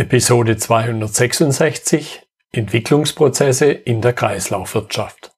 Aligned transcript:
Episode 0.00 0.56
266 0.56 2.22
Entwicklungsprozesse 2.52 3.66
in 3.70 4.00
der 4.00 4.14
Kreislaufwirtschaft. 4.14 5.32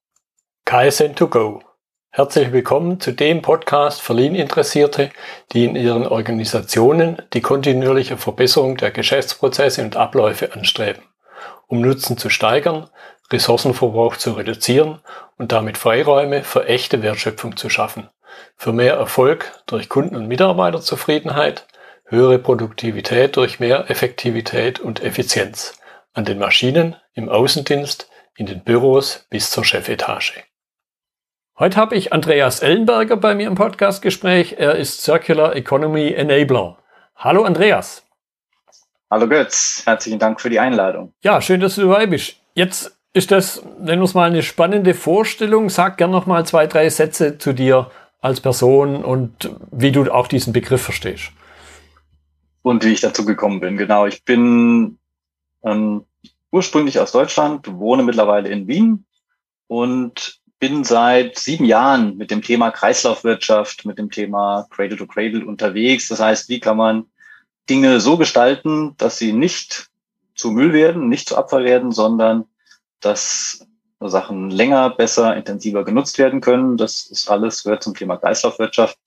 KSN2Go. 0.65 1.59
Herzlich 2.11 2.53
willkommen 2.53 3.01
zu 3.01 3.11
dem 3.11 3.41
Podcast 3.41 4.01
für 4.01 4.13
Lean-Interessierte, 4.13 5.09
die 5.51 5.65
in 5.65 5.75
ihren 5.75 6.07
Organisationen 6.07 7.21
die 7.33 7.41
kontinuierliche 7.41 8.15
Verbesserung 8.15 8.77
der 8.77 8.91
Geschäftsprozesse 8.91 9.83
und 9.83 9.97
Abläufe 9.97 10.53
anstreben, 10.53 11.03
um 11.67 11.81
Nutzen 11.81 12.17
zu 12.17 12.29
steigern, 12.29 12.89
Ressourcenverbrauch 13.33 14.15
zu 14.15 14.31
reduzieren 14.31 15.01
und 15.37 15.51
damit 15.51 15.77
Freiräume 15.77 16.41
für 16.41 16.67
echte 16.67 17.03
Wertschöpfung 17.03 17.57
zu 17.57 17.69
schaffen, 17.69 18.07
für 18.55 18.71
mehr 18.71 18.93
Erfolg 18.93 19.61
durch 19.65 19.89
Kunden- 19.89 20.15
und 20.15 20.29
Mitarbeiterzufriedenheit, 20.29 21.67
höhere 22.13 22.37
Produktivität 22.37 23.35
durch 23.35 23.59
mehr 23.59 23.89
Effektivität 23.89 24.79
und 24.79 25.01
Effizienz 25.01 25.79
an 26.13 26.25
den 26.25 26.37
Maschinen, 26.37 26.95
im 27.15 27.27
Außendienst, 27.27 28.07
in 28.37 28.45
den 28.45 28.63
Büros 28.63 29.25
bis 29.31 29.49
zur 29.49 29.65
Chefetage. 29.65 30.43
Heute 31.57 31.77
habe 31.77 31.95
ich 31.95 32.13
Andreas 32.13 32.61
Ellenberger 32.61 33.17
bei 33.17 33.33
mir 33.33 33.47
im 33.47 33.55
Podcastgespräch. 33.55 34.55
Er 34.59 34.75
ist 34.75 35.01
Circular 35.01 35.55
Economy 35.55 36.13
Enabler. 36.13 36.77
Hallo 37.15 37.43
Andreas. 37.43 38.05
Hallo 39.09 39.27
Götz, 39.27 39.81
herzlichen 39.85 40.19
Dank 40.19 40.39
für 40.39 40.49
die 40.51 40.59
Einladung. 40.59 41.13
Ja, 41.23 41.41
schön, 41.41 41.61
dass 41.61 41.75
du 41.75 41.81
dabei 41.81 42.05
bist. 42.05 42.35
Jetzt 42.53 42.95
ist 43.13 43.31
das, 43.31 43.63
nennen 43.79 44.01
wir 44.01 44.05
es 44.05 44.13
mal, 44.13 44.29
eine 44.29 44.43
spannende 44.43 44.93
Vorstellung. 44.93 45.69
Sag 45.69 45.97
gern 45.97 46.11
noch 46.11 46.27
mal 46.27 46.45
zwei, 46.45 46.67
drei 46.67 46.89
Sätze 46.89 47.39
zu 47.39 47.53
dir 47.53 47.89
als 48.21 48.39
Person 48.39 49.03
und 49.03 49.51
wie 49.71 49.91
du 49.91 50.11
auch 50.11 50.27
diesen 50.27 50.53
Begriff 50.53 50.81
verstehst 50.83 51.31
und 52.63 52.83
wie 52.83 52.93
ich 52.93 53.01
dazu 53.01 53.25
gekommen 53.25 53.59
bin. 53.59 53.77
Genau, 53.77 54.07
ich 54.07 54.25
bin 54.25 54.97
ähm, 55.63 56.05
ursprünglich 56.51 56.99
aus 56.99 57.11
Deutschland, 57.11 57.67
wohne 57.71 58.01
mittlerweile 58.01 58.49
in 58.49 58.67
Wien 58.67 59.05
und 59.67 60.41
bin 60.59 60.83
seit 60.83 61.37
sieben 61.37 61.65
Jahren 61.65 62.17
mit 62.17 62.31
dem 62.31 62.41
Thema 62.41 62.71
Kreislaufwirtschaft, 62.71 63.85
mit 63.85 63.99
dem 63.99 64.09
Thema 64.09 64.65
Cradle 64.69 64.97
to 64.97 65.05
Cradle 65.05 65.45
unterwegs. 65.45 66.07
Das 66.07 66.19
heißt, 66.19 66.49
wie 66.49 66.59
kann 66.59 66.77
man 66.77 67.05
Dinge 67.69 67.99
so 67.99 68.17
gestalten, 68.17 68.95
dass 68.97 69.17
sie 69.17 69.33
nicht 69.33 69.89
zu 70.35 70.51
Müll 70.51 70.73
werden, 70.73 71.09
nicht 71.09 71.27
zu 71.27 71.37
Abfall 71.37 71.65
werden, 71.65 71.91
sondern 71.91 72.45
dass 73.01 73.67
Sachen 73.99 74.49
länger, 74.49 74.89
besser, 74.89 75.35
intensiver 75.35 75.83
genutzt 75.83 76.17
werden 76.17 76.41
können. 76.41 76.77
Das 76.77 77.05
ist 77.05 77.29
alles, 77.29 77.63
gehört 77.63 77.83
zum 77.83 77.95
Thema 77.95 78.17
Kreislaufwirtschaft. 78.17 78.97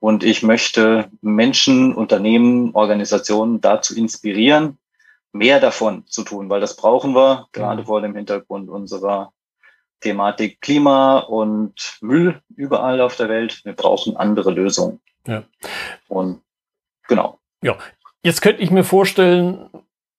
Und 0.00 0.22
ich 0.22 0.42
möchte 0.42 1.10
Menschen, 1.20 1.94
Unternehmen, 1.94 2.74
Organisationen 2.74 3.60
dazu 3.60 3.96
inspirieren, 3.96 4.78
mehr 5.32 5.60
davon 5.60 6.06
zu 6.06 6.22
tun, 6.22 6.48
weil 6.48 6.60
das 6.60 6.76
brauchen 6.76 7.14
wir, 7.14 7.48
gerade 7.52 7.84
vor 7.84 8.00
dem 8.00 8.14
Hintergrund 8.14 8.68
unserer 8.68 9.32
Thematik 10.00 10.60
Klima 10.60 11.18
und 11.18 11.98
Müll 12.00 12.40
überall 12.54 13.00
auf 13.00 13.16
der 13.16 13.28
Welt. 13.28 13.64
Wir 13.64 13.72
brauchen 13.72 14.16
andere 14.16 14.52
Lösungen. 14.52 15.00
Ja. 15.26 15.42
Und 16.06 16.42
genau. 17.08 17.40
Ja, 17.62 17.76
jetzt 18.22 18.40
könnte 18.40 18.62
ich 18.62 18.70
mir 18.70 18.84
vorstellen, 18.84 19.68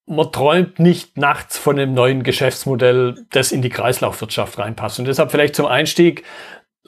man 0.05 0.31
träumt 0.31 0.79
nicht 0.79 1.17
nachts 1.17 1.57
von 1.57 1.79
einem 1.79 1.93
neuen 1.93 2.23
Geschäftsmodell, 2.23 3.25
das 3.29 3.51
in 3.51 3.61
die 3.61 3.69
Kreislaufwirtschaft 3.69 4.57
reinpasst. 4.57 4.99
Und 4.99 5.05
deshalb 5.05 5.31
vielleicht 5.31 5.55
zum 5.55 5.67
Einstieg, 5.67 6.23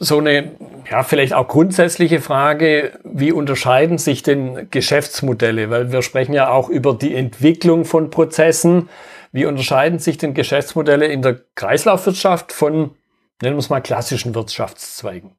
so 0.03 0.17
eine, 0.17 0.55
ja, 0.89 1.03
vielleicht 1.03 1.33
auch 1.33 1.47
grundsätzliche 1.47 2.21
Frage, 2.21 2.99
wie 3.03 3.31
unterscheiden 3.31 3.99
sich 3.99 4.23
denn 4.23 4.67
Geschäftsmodelle? 4.71 5.69
Weil 5.69 5.91
wir 5.91 6.01
sprechen 6.01 6.33
ja 6.33 6.49
auch 6.49 6.69
über 6.69 6.95
die 6.95 7.13
Entwicklung 7.13 7.85
von 7.85 8.09
Prozessen. 8.09 8.89
Wie 9.31 9.45
unterscheiden 9.45 9.99
sich 9.99 10.17
denn 10.17 10.33
Geschäftsmodelle 10.33 11.05
in 11.05 11.21
der 11.21 11.41
Kreislaufwirtschaft 11.53 12.51
von, 12.51 12.95
nennen 13.43 13.55
wir 13.55 13.59
es 13.59 13.69
mal, 13.69 13.79
klassischen 13.79 14.33
Wirtschaftszweigen? 14.33 15.35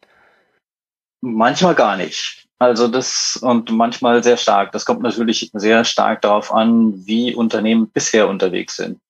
Manchmal 1.20 1.75
gar 1.75 1.97
nicht. 1.97 2.47
Also 2.60 2.86
das 2.86 3.41
und 3.42 3.72
manchmal 3.72 4.22
sehr 4.22 4.36
stark. 4.36 4.70
Das 4.70 4.84
kommt 4.84 5.03
natürlich 5.03 5.50
sehr 5.54 5.84
stark 5.84 6.22
darauf 6.22 6.54
an, 6.54 7.04
wie 7.04 7.34
Unternehmen 7.34 7.91
bisher 7.91 8.28
unterwegs 8.28 8.76
sind. 8.76 9.00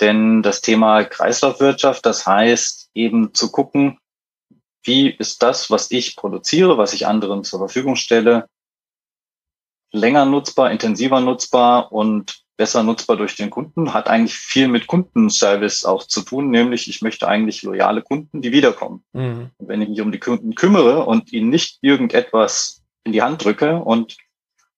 Denn 0.00 0.44
das 0.44 0.60
Thema 0.60 1.02
Kreislaufwirtschaft, 1.02 2.06
das 2.06 2.24
heißt 2.24 2.90
eben 2.94 3.34
zu 3.34 3.50
gucken, 3.50 3.98
wie 4.86 5.10
ist 5.10 5.42
das, 5.42 5.70
was 5.70 5.90
ich 5.90 6.16
produziere, 6.16 6.78
was 6.78 6.92
ich 6.92 7.06
anderen 7.06 7.44
zur 7.44 7.58
Verfügung 7.58 7.96
stelle, 7.96 8.48
länger 9.92 10.26
nutzbar, 10.26 10.70
intensiver 10.70 11.20
nutzbar 11.20 11.92
und 11.92 12.44
besser 12.56 12.82
nutzbar 12.82 13.16
durch 13.16 13.36
den 13.36 13.50
Kunden, 13.50 13.92
hat 13.92 14.08
eigentlich 14.08 14.34
viel 14.34 14.68
mit 14.68 14.86
Kundenservice 14.86 15.84
auch 15.84 16.04
zu 16.04 16.22
tun, 16.22 16.50
nämlich 16.50 16.88
ich 16.88 17.02
möchte 17.02 17.28
eigentlich 17.28 17.62
loyale 17.62 18.02
Kunden, 18.02 18.40
die 18.40 18.52
wiederkommen. 18.52 19.04
Mhm. 19.12 19.50
Und 19.58 19.68
wenn 19.68 19.82
ich 19.82 19.88
mich 19.90 20.00
um 20.00 20.12
die 20.12 20.18
Kunden 20.18 20.54
kümmere 20.54 21.04
und 21.04 21.32
ihnen 21.32 21.50
nicht 21.50 21.78
irgendetwas 21.82 22.82
in 23.04 23.12
die 23.12 23.22
Hand 23.22 23.44
drücke 23.44 23.76
und 23.76 24.16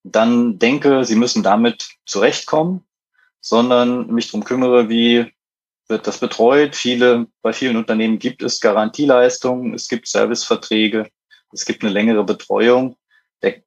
dann 0.03 0.59
denke, 0.59 1.05
sie 1.05 1.17
müssen 1.17 1.43
damit 1.43 1.89
zurechtkommen, 2.05 2.85
sondern 3.41 4.09
mich 4.09 4.27
darum 4.27 4.45
kümmere, 4.45 4.89
wie 4.89 5.33
wird 5.89 6.07
das 6.07 6.19
betreut. 6.19 6.77
Viele, 6.77 7.27
bei 7.43 7.53
vielen 7.53 7.77
Unternehmen 7.77 8.19
gibt 8.19 8.43
es 8.43 8.61
Garantieleistungen, 8.61 9.75
es 9.75 9.89
gibt 9.89 10.09
Serviceverträge, 10.09 11.09
es 11.53 11.65
gibt 11.65 11.83
eine 11.83 11.93
längere 11.93 12.25
Betreuung. 12.25 12.97
Der 13.43 13.63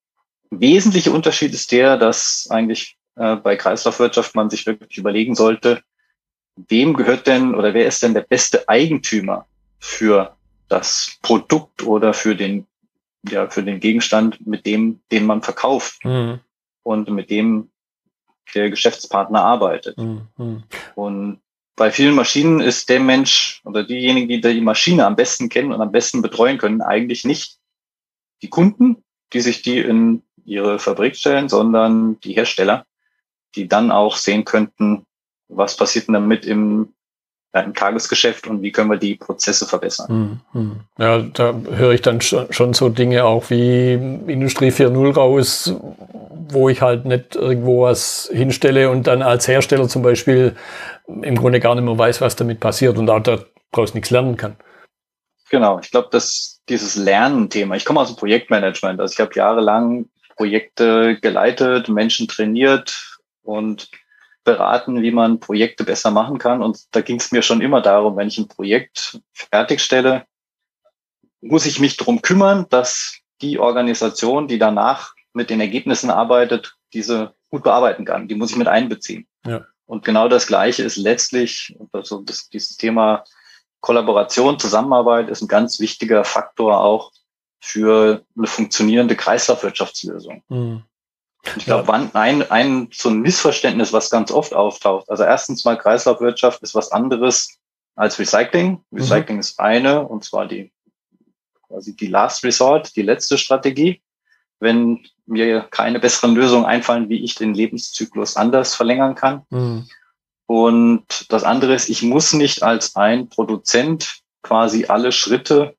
wesentliche 0.51 1.11
Unterschied 1.11 1.53
ist 1.53 1.71
der, 1.71 1.97
dass 1.97 2.47
eigentlich 2.49 2.97
äh, 3.15 3.35
bei 3.35 3.55
Kreislaufwirtschaft 3.55 4.35
man 4.35 4.49
sich 4.49 4.65
wirklich 4.65 4.97
überlegen 4.97 5.35
sollte, 5.35 5.81
wem 6.55 6.93
gehört 6.93 7.27
denn 7.27 7.55
oder 7.55 7.73
wer 7.73 7.87
ist 7.87 8.03
denn 8.03 8.13
der 8.13 8.21
beste 8.21 8.67
Eigentümer 8.67 9.47
für 9.79 10.35
das 10.67 11.17
Produkt 11.21 11.83
oder 11.83 12.13
für 12.13 12.35
den, 12.35 12.67
ja, 13.27 13.49
für 13.49 13.63
den 13.63 13.79
Gegenstand, 13.79 14.45
mit 14.45 14.65
dem, 14.65 15.01
den 15.11 15.25
man 15.25 15.41
verkauft 15.41 16.05
mhm. 16.05 16.39
und 16.83 17.09
mit 17.09 17.29
dem 17.29 17.69
der 18.53 18.69
Geschäftspartner 18.69 19.41
arbeitet. 19.43 19.97
Mhm. 19.97 20.63
Und 20.95 21.39
bei 21.81 21.89
vielen 21.89 22.13
Maschinen 22.13 22.59
ist 22.59 22.89
der 22.89 22.99
Mensch 22.99 23.59
oder 23.65 23.83
diejenigen, 23.83 24.27
die 24.27 24.39
die 24.39 24.61
Maschine 24.61 25.03
am 25.03 25.15
besten 25.15 25.49
kennen 25.49 25.73
und 25.73 25.81
am 25.81 25.91
besten 25.91 26.21
betreuen 26.21 26.59
können, 26.59 26.83
eigentlich 26.83 27.25
nicht 27.25 27.57
die 28.43 28.51
Kunden, 28.51 29.03
die 29.33 29.41
sich 29.41 29.63
die 29.63 29.79
in 29.79 30.21
ihre 30.45 30.77
Fabrik 30.77 31.15
stellen, 31.15 31.49
sondern 31.49 32.19
die 32.19 32.33
Hersteller, 32.33 32.85
die 33.55 33.67
dann 33.67 33.89
auch 33.89 34.17
sehen 34.17 34.45
könnten, 34.45 35.07
was 35.47 35.75
passiert 35.75 36.05
denn 36.05 36.13
damit 36.13 36.45
im, 36.45 36.93
im 37.53 37.73
Tagesgeschäft 37.73 38.47
und 38.47 38.61
wie 38.61 38.71
können 38.71 38.89
wir 38.89 38.97
die 38.97 39.15
Prozesse 39.15 39.65
verbessern. 39.65 40.07
Hm, 40.07 40.39
hm. 40.53 40.79
Ja, 40.97 41.19
da 41.19 41.53
höre 41.53 41.91
ich 41.91 42.01
dann 42.01 42.21
schon, 42.21 42.51
schon 42.51 42.73
so 42.73 42.89
Dinge 42.89 43.25
auch 43.25 43.49
wie 43.49 43.93
Industrie 43.93 44.69
4.0 44.69 45.13
raus, 45.13 45.75
wo 46.49 46.69
ich 46.69 46.81
halt 46.81 47.05
nicht 47.05 47.35
irgendwo 47.35 47.83
was 47.83 48.29
hinstelle 48.31 48.89
und 48.89 49.07
dann 49.07 49.21
als 49.21 49.47
Hersteller 49.47 49.87
zum 49.89 50.01
Beispiel 50.01 50.55
im 51.07 51.35
Grunde 51.35 51.59
gar 51.59 51.75
nicht 51.75 51.83
mehr 51.83 51.97
weiß, 51.97 52.21
was 52.21 52.37
damit 52.37 52.61
passiert 52.61 52.97
und 52.97 53.09
auch 53.09 53.21
daraus 53.21 53.93
nichts 53.93 54.11
lernen 54.11 54.37
kann. 54.37 54.55
Genau, 55.49 55.79
ich 55.79 55.91
glaube, 55.91 56.07
dass 56.11 56.61
dieses 56.69 56.95
Lernen-Thema, 56.95 57.75
ich 57.75 57.83
komme 57.83 57.99
aus 57.99 58.07
dem 58.07 58.15
Projektmanagement, 58.15 59.01
also 59.01 59.11
ich 59.11 59.19
habe 59.19 59.35
jahrelang 59.35 60.05
Projekte 60.37 61.19
geleitet, 61.19 61.89
Menschen 61.89 62.29
trainiert 62.29 63.19
und 63.43 63.89
beraten, 64.43 65.01
wie 65.01 65.11
man 65.11 65.39
Projekte 65.39 65.83
besser 65.83 66.11
machen 66.11 66.37
kann. 66.37 66.61
Und 66.61 66.83
da 66.91 67.01
ging 67.01 67.17
es 67.17 67.31
mir 67.31 67.41
schon 67.41 67.61
immer 67.61 67.81
darum, 67.81 68.17
wenn 68.17 68.27
ich 68.27 68.37
ein 68.37 68.47
Projekt 68.47 69.19
fertigstelle, 69.33 70.25
muss 71.41 71.65
ich 71.65 71.79
mich 71.79 71.97
darum 71.97 72.21
kümmern, 72.21 72.65
dass 72.69 73.19
die 73.41 73.59
Organisation, 73.59 74.47
die 74.47 74.59
danach 74.59 75.13
mit 75.33 75.49
den 75.49 75.59
Ergebnissen 75.59 76.09
arbeitet, 76.09 76.75
diese 76.93 77.33
gut 77.49 77.63
bearbeiten 77.63 78.05
kann. 78.05 78.27
Die 78.27 78.35
muss 78.35 78.51
ich 78.51 78.57
mit 78.57 78.67
einbeziehen. 78.67 79.27
Ja. 79.45 79.65
Und 79.85 80.05
genau 80.05 80.27
das 80.27 80.47
Gleiche 80.47 80.83
ist 80.83 80.97
letztlich, 80.97 81.75
also 81.91 82.21
das, 82.21 82.49
dieses 82.49 82.77
Thema 82.77 83.23
Kollaboration, 83.81 84.59
Zusammenarbeit 84.59 85.29
ist 85.29 85.41
ein 85.41 85.47
ganz 85.47 85.79
wichtiger 85.79 86.23
Faktor 86.23 86.79
auch 86.79 87.11
für 87.59 88.23
eine 88.37 88.47
funktionierende 88.47 89.15
Kreislaufwirtschaftslösung. 89.15 90.43
Mhm. 90.49 90.83
Ich 91.57 91.65
glaube, 91.65 91.91
ja. 91.91 92.09
ein, 92.13 92.51
ein 92.51 92.89
so 92.91 93.09
ein 93.09 93.21
Missverständnis, 93.21 93.93
was 93.93 94.09
ganz 94.09 94.31
oft 94.31 94.53
auftaucht. 94.53 95.09
Also 95.09 95.23
erstens 95.23 95.65
mal 95.65 95.77
Kreislaufwirtschaft 95.77 96.61
ist 96.61 96.75
was 96.75 96.91
anderes 96.91 97.57
als 97.95 98.19
Recycling. 98.19 98.83
Mhm. 98.91 98.97
Recycling 98.97 99.37
mhm. 99.37 99.41
ist 99.41 99.59
eine, 99.59 100.07
und 100.07 100.23
zwar 100.23 100.47
die 100.47 100.71
quasi 101.67 101.95
die 101.95 102.07
Last 102.07 102.43
Resort, 102.43 102.95
die 102.95 103.01
letzte 103.01 103.37
Strategie. 103.37 104.01
Wenn 104.59 105.03
mir 105.25 105.67
keine 105.71 105.99
besseren 105.99 106.35
Lösungen 106.35 106.65
einfallen, 106.65 107.09
wie 107.09 107.23
ich 107.23 107.35
den 107.35 107.53
Lebenszyklus 107.53 108.35
anders 108.35 108.75
verlängern 108.75 109.15
kann. 109.15 109.43
Mhm. 109.49 109.87
Und 110.45 111.31
das 111.31 111.43
andere 111.43 111.73
ist, 111.73 111.89
ich 111.89 112.03
muss 112.03 112.33
nicht 112.33 112.61
als 112.61 112.95
ein 112.95 113.29
Produzent 113.29 114.19
quasi 114.43 114.85
alle 114.85 115.11
Schritte 115.11 115.75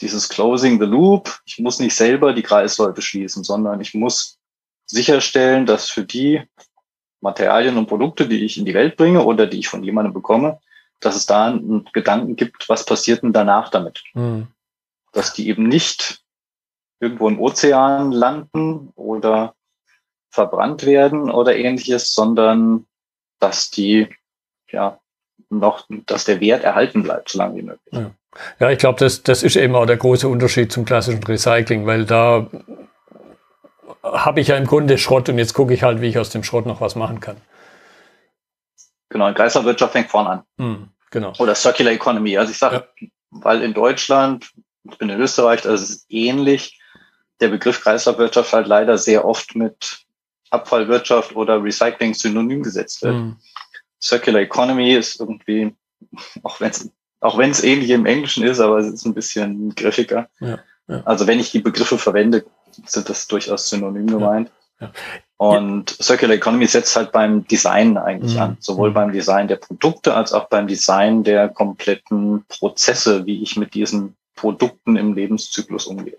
dieses 0.00 0.28
Closing 0.28 0.78
the 0.78 0.86
Loop, 0.86 1.40
ich 1.44 1.58
muss 1.58 1.78
nicht 1.78 1.94
selber 1.94 2.32
die 2.32 2.42
Kreisläufe 2.42 3.02
schließen, 3.02 3.44
sondern 3.44 3.80
ich 3.80 3.94
muss 3.94 4.38
sicherstellen, 4.86 5.66
dass 5.66 5.90
für 5.90 6.04
die 6.04 6.42
Materialien 7.20 7.76
und 7.78 7.86
Produkte, 7.86 8.28
die 8.28 8.44
ich 8.44 8.58
in 8.58 8.64
die 8.64 8.74
Welt 8.74 8.96
bringe 8.96 9.24
oder 9.24 9.46
die 9.46 9.58
ich 9.58 9.68
von 9.68 9.82
jemandem 9.82 10.12
bekomme, 10.12 10.60
dass 11.00 11.16
es 11.16 11.26
da 11.26 11.46
einen 11.46 11.88
Gedanken 11.92 12.36
gibt, 12.36 12.68
was 12.68 12.84
passiert 12.84 13.22
denn 13.22 13.32
danach 13.32 13.70
damit? 13.70 14.04
Mhm. 14.14 14.48
Dass 15.12 15.32
die 15.32 15.48
eben 15.48 15.66
nicht 15.68 16.22
irgendwo 17.00 17.28
im 17.28 17.40
Ozean 17.40 18.12
landen 18.12 18.92
oder 18.94 19.54
verbrannt 20.30 20.84
werden 20.84 21.30
oder 21.30 21.56
ähnliches, 21.56 22.14
sondern 22.14 22.86
dass 23.38 23.70
die 23.70 24.08
ja 24.70 25.00
noch, 25.50 25.86
dass 26.06 26.24
der 26.24 26.40
Wert 26.40 26.64
erhalten 26.64 27.02
bleibt, 27.02 27.30
so 27.30 27.38
lange 27.38 27.56
wie 27.56 27.62
möglich. 27.62 27.92
Ja, 27.92 28.10
ja 28.60 28.70
ich 28.70 28.78
glaube, 28.78 28.98
das, 28.98 29.22
das 29.22 29.42
ist 29.42 29.56
eben 29.56 29.74
auch 29.74 29.86
der 29.86 29.96
große 29.96 30.28
Unterschied 30.28 30.72
zum 30.72 30.84
klassischen 30.84 31.22
Recycling, 31.22 31.86
weil 31.86 32.04
da 32.04 32.48
habe 34.04 34.40
ich 34.40 34.48
ja 34.48 34.56
im 34.56 34.66
Grunde 34.66 34.98
Schrott 34.98 35.28
und 35.28 35.38
jetzt 35.38 35.54
gucke 35.54 35.72
ich 35.72 35.82
halt, 35.82 36.00
wie 36.00 36.08
ich 36.08 36.18
aus 36.18 36.30
dem 36.30 36.44
Schrott 36.44 36.66
noch 36.66 36.80
was 36.80 36.94
machen 36.94 37.20
kann. 37.20 37.36
Genau, 39.08 39.32
Kreislaufwirtschaft 39.32 39.92
fängt 39.92 40.10
vorne 40.10 40.30
an. 40.30 40.42
Mhm, 40.56 40.88
genau. 41.10 41.32
Oder 41.38 41.54
Circular 41.54 41.92
Economy. 41.92 42.36
Also 42.36 42.52
ich 42.52 42.58
sage, 42.58 42.86
ja. 43.00 43.08
weil 43.30 43.62
in 43.62 43.72
Deutschland, 43.72 44.52
ich 44.84 44.98
bin 44.98 45.08
in 45.08 45.20
Österreich, 45.20 45.62
das 45.62 45.82
ist 45.82 46.06
ähnlich, 46.08 46.80
der 47.40 47.48
Begriff 47.48 47.80
Kreislaufwirtschaft 47.80 48.52
halt 48.52 48.66
leider 48.66 48.98
sehr 48.98 49.24
oft 49.24 49.54
mit 49.54 50.04
Abfallwirtschaft 50.50 51.34
oder 51.34 51.62
Recycling 51.62 52.14
synonym 52.14 52.62
gesetzt 52.62 53.02
wird. 53.02 53.14
Mhm. 53.14 53.36
Circular 54.02 54.40
Economy 54.40 54.94
ist 54.94 55.20
irgendwie, 55.20 55.74
auch 56.42 56.60
wenn 56.60 56.70
es 56.70 56.90
auch 57.20 57.38
wenn 57.38 57.50
es 57.50 57.64
ähnlich 57.64 57.88
im 57.88 58.04
Englischen 58.04 58.44
ist, 58.44 58.60
aber 58.60 58.76
es 58.76 58.86
ist 58.86 59.06
ein 59.06 59.14
bisschen 59.14 59.74
griffiger. 59.74 60.28
Ja, 60.40 60.58
ja. 60.88 61.02
Also 61.06 61.26
wenn 61.26 61.40
ich 61.40 61.50
die 61.50 61.60
Begriffe 61.60 61.96
verwende, 61.96 62.44
sind 62.86 63.08
das 63.08 63.26
durchaus 63.26 63.68
synonym 63.68 64.06
gemeint. 64.06 64.50
Ja, 64.80 64.90
Und 65.36 65.90
Circular 66.02 66.36
Economy 66.36 66.66
setzt 66.66 66.96
halt 66.96 67.12
beim 67.12 67.46
Design 67.46 67.96
eigentlich 67.96 68.34
mhm. 68.34 68.40
an, 68.40 68.56
sowohl 68.60 68.90
mhm. 68.90 68.94
beim 68.94 69.12
Design 69.12 69.48
der 69.48 69.56
Produkte 69.56 70.14
als 70.14 70.32
auch 70.32 70.48
beim 70.48 70.66
Design 70.66 71.24
der 71.24 71.48
kompletten 71.48 72.44
Prozesse, 72.48 73.26
wie 73.26 73.42
ich 73.42 73.56
mit 73.56 73.74
diesen 73.74 74.16
Produkten 74.34 74.96
im 74.96 75.14
Lebenszyklus 75.14 75.86
umgehe. 75.86 76.16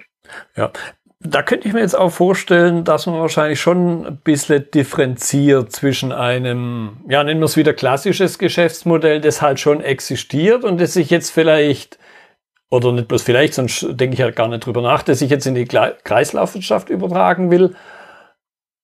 Ja, 0.55 0.71
da 1.19 1.41
könnte 1.41 1.67
ich 1.67 1.73
mir 1.73 1.81
jetzt 1.81 1.97
auch 1.97 2.11
vorstellen, 2.11 2.83
dass 2.83 3.05
man 3.05 3.19
wahrscheinlich 3.19 3.59
schon 3.59 4.05
ein 4.05 4.17
bisschen 4.17 4.69
differenziert 4.73 5.71
zwischen 5.71 6.11
einem, 6.11 6.97
ja, 7.07 7.23
nennen 7.23 7.39
wir 7.39 7.45
es 7.45 7.57
wieder 7.57 7.73
klassisches 7.73 8.37
Geschäftsmodell, 8.37 9.21
das 9.21 9.41
halt 9.41 9.59
schon 9.59 9.81
existiert 9.81 10.63
und 10.63 10.79
das 10.79 10.93
sich 10.93 11.09
jetzt 11.09 11.31
vielleicht, 11.31 11.97
oder 12.69 12.91
nicht 12.91 13.07
bloß 13.07 13.23
vielleicht, 13.23 13.53
sonst 13.53 13.85
denke 13.89 14.15
ich 14.15 14.21
halt 14.21 14.35
gar 14.35 14.47
nicht 14.47 14.65
drüber 14.65 14.81
nach, 14.81 15.03
dass 15.03 15.21
ich 15.21 15.29
jetzt 15.29 15.45
in 15.45 15.55
die 15.55 15.65
Kreislaufwirtschaft 15.65 16.89
übertragen 16.89 17.51
will, 17.51 17.75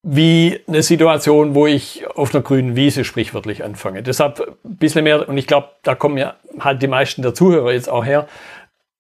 wie 0.04 0.63
eine 0.68 0.81
Situation, 0.81 1.54
wo 1.54 1.68
ich 1.68 2.07
auf 2.07 2.33
einer 2.33 2.44
grünen 2.44 2.75
Wiese 2.75 3.04
sprichwörtlich 3.04 3.63
anfange. 3.63 4.01
Deshalb 4.01 4.57
ein 4.63 4.78
bisschen 4.78 5.04
mehr, 5.04 5.28
und 5.28 5.38
ich 5.38 5.48
glaube, 5.48 5.69
da 5.83 5.95
kommen 5.95 6.18
ja 6.18 6.36
halt 6.60 6.81
die 6.81 6.88
meisten 6.88 7.22
der 7.22 7.33
Zuhörer 7.33 7.72
jetzt 7.72 7.89
auch 7.89 8.06
her, 8.06 8.28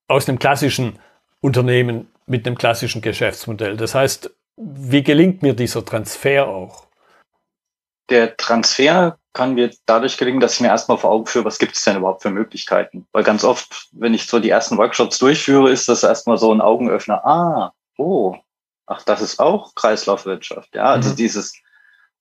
aus 0.07 0.27
einem 0.27 0.39
klassischen 0.39 0.99
Unternehmen 1.41 2.07
mit 2.27 2.45
einem 2.45 2.57
klassischen 2.57 3.01
Geschäftsmodell. 3.01 3.77
Das 3.77 3.95
heißt, 3.95 4.31
wie 4.57 5.03
gelingt 5.03 5.41
mir 5.41 5.53
dieser 5.53 5.83
Transfer 5.83 6.47
auch? 6.47 6.85
Der 8.09 8.35
Transfer 8.37 9.17
kann 9.33 9.53
mir 9.53 9.71
dadurch 9.85 10.17
gelingen, 10.17 10.39
dass 10.39 10.55
ich 10.55 10.61
mir 10.61 10.67
erstmal 10.67 10.97
vor 10.97 11.11
Augen 11.11 11.25
führe, 11.25 11.45
was 11.45 11.59
gibt 11.59 11.75
es 11.75 11.83
denn 11.83 11.97
überhaupt 11.97 12.21
für 12.21 12.29
Möglichkeiten? 12.29 13.07
Weil 13.11 13.23
ganz 13.23 13.43
oft, 13.43 13.87
wenn 13.93 14.13
ich 14.13 14.27
so 14.27 14.39
die 14.39 14.49
ersten 14.49 14.77
Workshops 14.77 15.19
durchführe, 15.19 15.71
ist 15.71 15.87
das 15.87 16.03
erstmal 16.03 16.37
so 16.37 16.53
ein 16.53 16.61
Augenöffner. 16.61 17.25
Ah, 17.25 17.73
oh, 17.97 18.35
ach, 18.85 19.03
das 19.03 19.21
ist 19.21 19.39
auch 19.39 19.73
Kreislaufwirtschaft. 19.75 20.75
Ja, 20.75 20.85
also 20.85 21.11
mhm. 21.11 21.15
dieses, 21.15 21.53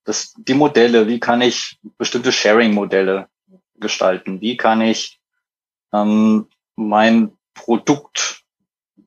das, 0.04 0.34
die 0.36 0.54
Modelle, 0.54 1.08
wie 1.08 1.20
kann 1.20 1.40
ich 1.40 1.78
bestimmte 1.98 2.32
Sharing-Modelle 2.32 3.28
gestalten? 3.76 4.40
Wie 4.40 4.56
kann 4.56 4.80
ich 4.80 5.20
ähm, 5.92 6.46
mein 6.76 7.32
Produkt 7.54 8.40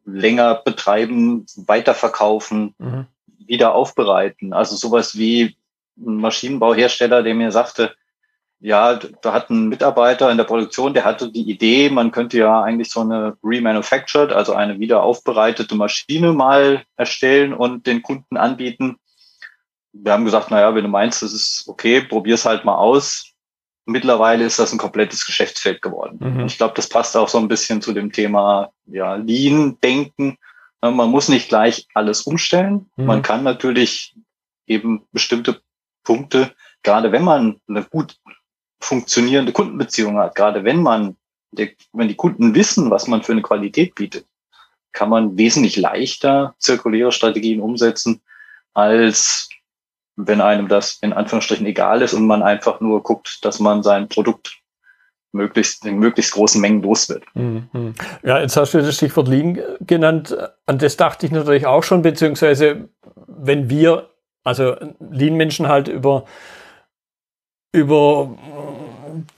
länger 0.05 0.55
betreiben, 0.55 1.45
weiterverkaufen, 1.55 2.75
mhm. 2.77 3.07
wieder 3.25 3.73
aufbereiten. 3.73 4.53
Also 4.53 4.75
sowas 4.75 5.17
wie 5.17 5.55
ein 5.97 6.17
Maschinenbauhersteller, 6.17 7.23
der 7.23 7.35
mir 7.35 7.51
sagte, 7.51 7.93
ja, 8.59 8.95
da 8.95 9.33
hat 9.33 9.49
ein 9.49 9.67
Mitarbeiter 9.67 10.31
in 10.31 10.37
der 10.37 10.45
Produktion, 10.45 10.93
der 10.93 11.03
hatte 11.03 11.31
die 11.31 11.49
Idee, 11.49 11.89
man 11.89 12.11
könnte 12.11 12.37
ja 12.37 12.61
eigentlich 12.61 12.89
so 12.89 13.01
eine 13.01 13.37
remanufactured, 13.43 14.31
also 14.31 14.53
eine 14.53 14.79
wieder 14.79 15.03
aufbereitete 15.03 15.75
Maschine 15.75 16.31
mal 16.31 16.83
erstellen 16.95 17.53
und 17.53 17.87
den 17.87 18.01
Kunden 18.01 18.37
anbieten. 18.37 18.97
Wir 19.91 20.13
haben 20.13 20.25
gesagt, 20.25 20.47
na 20.49 20.61
ja, 20.61 20.73
wenn 20.73 20.85
du 20.85 20.89
meinst, 20.89 21.21
das 21.21 21.33
ist 21.33 21.65
okay, 21.67 22.01
probier's 22.01 22.45
halt 22.45 22.63
mal 22.63 22.77
aus 22.77 23.33
mittlerweile 23.85 24.45
ist 24.45 24.59
das 24.59 24.71
ein 24.71 24.77
komplettes 24.77 25.25
Geschäftsfeld 25.25 25.81
geworden. 25.81 26.19
Mhm. 26.19 26.45
Ich 26.45 26.57
glaube, 26.57 26.73
das 26.75 26.89
passt 26.89 27.17
auch 27.17 27.27
so 27.27 27.37
ein 27.37 27.47
bisschen 27.47 27.81
zu 27.81 27.93
dem 27.93 28.11
Thema 28.11 28.71
ja, 28.85 29.15
Lean-Denken. 29.15 30.37
Man 30.81 31.09
muss 31.09 31.29
nicht 31.29 31.49
gleich 31.49 31.87
alles 31.93 32.23
umstellen. 32.23 32.89
Mhm. 32.95 33.05
Man 33.05 33.21
kann 33.21 33.43
natürlich 33.43 34.15
eben 34.67 35.05
bestimmte 35.11 35.61
Punkte, 36.03 36.51
gerade 36.83 37.11
wenn 37.11 37.23
man 37.23 37.59
eine 37.67 37.83
gut 37.83 38.17
funktionierende 38.79 39.51
Kundenbeziehung 39.51 40.17
hat, 40.17 40.35
gerade 40.35 40.63
wenn 40.63 40.81
man, 40.81 41.15
wenn 41.51 42.07
die 42.07 42.15
Kunden 42.15 42.55
wissen, 42.55 42.91
was 42.91 43.07
man 43.07 43.23
für 43.23 43.31
eine 43.31 43.41
Qualität 43.41 43.95
bietet, 43.95 44.25
kann 44.91 45.09
man 45.09 45.37
wesentlich 45.37 45.77
leichter 45.77 46.55
zirkuläre 46.59 47.11
Strategien 47.11 47.61
umsetzen, 47.61 48.21
als 48.73 49.49
wenn 50.15 50.41
einem 50.41 50.67
das 50.67 50.99
in 51.01 51.13
Anführungsstrichen 51.13 51.65
egal 51.65 52.01
ist 52.01 52.13
und 52.13 52.27
man 52.27 52.43
einfach 52.43 52.79
nur 52.79 53.01
guckt, 53.01 53.43
dass 53.43 53.59
man 53.59 53.81
sein 53.81 54.07
Produkt 54.07 54.59
möglichst 55.31 55.83
in 55.85 55.97
möglichst 55.97 56.33
großen 56.33 56.61
Mengen 56.61 56.83
los 56.83 57.09
wird. 57.09 57.23
Mhm. 57.33 57.95
Ja, 58.21 58.39
jetzt 58.39 58.55
hast 58.55 58.75
du 58.75 58.81
das 58.81 58.95
Stichwort 58.95 59.27
Lean 59.27 59.59
genannt. 59.81 60.37
An 60.67 60.77
das 60.77 60.95
dachte 60.95 61.25
ich 61.25 61.31
natürlich 61.31 61.65
auch 61.65 61.83
schon, 61.83 62.03
beziehungsweise 62.03 62.89
wenn 63.25 63.67
wir, 63.69 64.11
also 64.43 64.75
Lean-Menschen 64.99 65.67
halt 65.67 65.87
über, 65.87 66.25
über 67.71 68.37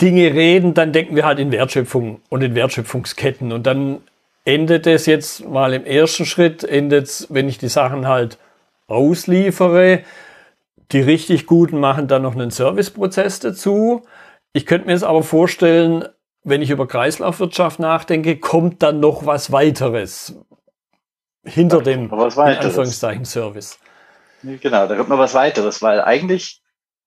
Dinge 0.01 0.33
reden, 0.33 0.73
dann 0.73 0.93
denken 0.93 1.15
wir 1.15 1.25
halt 1.25 1.39
in 1.39 1.51
Wertschöpfung 1.51 2.21
und 2.29 2.41
in 2.41 2.55
Wertschöpfungsketten. 2.55 3.51
Und 3.51 3.67
dann 3.67 4.01
endet 4.45 4.87
es 4.87 5.05
jetzt 5.05 5.47
mal 5.47 5.73
im 5.73 5.85
ersten 5.85 6.25
Schritt, 6.25 6.63
endet 6.63 7.27
wenn 7.29 7.49
ich 7.49 7.57
die 7.57 7.67
Sachen 7.67 8.07
halt 8.07 8.37
ausliefere, 8.87 10.01
die 10.91 11.01
richtig 11.01 11.47
guten 11.47 11.79
machen 11.79 12.07
dann 12.07 12.21
noch 12.21 12.35
einen 12.35 12.51
Serviceprozess 12.51 13.39
dazu. 13.39 14.03
Ich 14.53 14.65
könnte 14.65 14.85
mir 14.88 14.93
jetzt 14.93 15.03
aber 15.03 15.24
vorstellen, 15.24 16.05
wenn 16.43 16.62
ich 16.62 16.69
über 16.69 16.88
Kreislaufwirtschaft 16.88 17.79
nachdenke, 17.79 18.38
kommt 18.38 18.83
dann 18.83 19.00
noch 19.00 19.25
was 19.25 19.51
weiteres 19.51 20.35
hinter 21.45 21.81
dem 21.81 22.09
was 22.12 22.38
weiteres. 22.38 22.65
Anführungszeichen 22.65 23.25
Service. 23.25 23.79
Genau, 24.61 24.87
da 24.87 24.95
kommt 24.95 25.09
noch 25.09 25.17
was 25.17 25.33
weiteres, 25.33 25.81
weil 25.81 26.01
eigentlich 26.01 26.61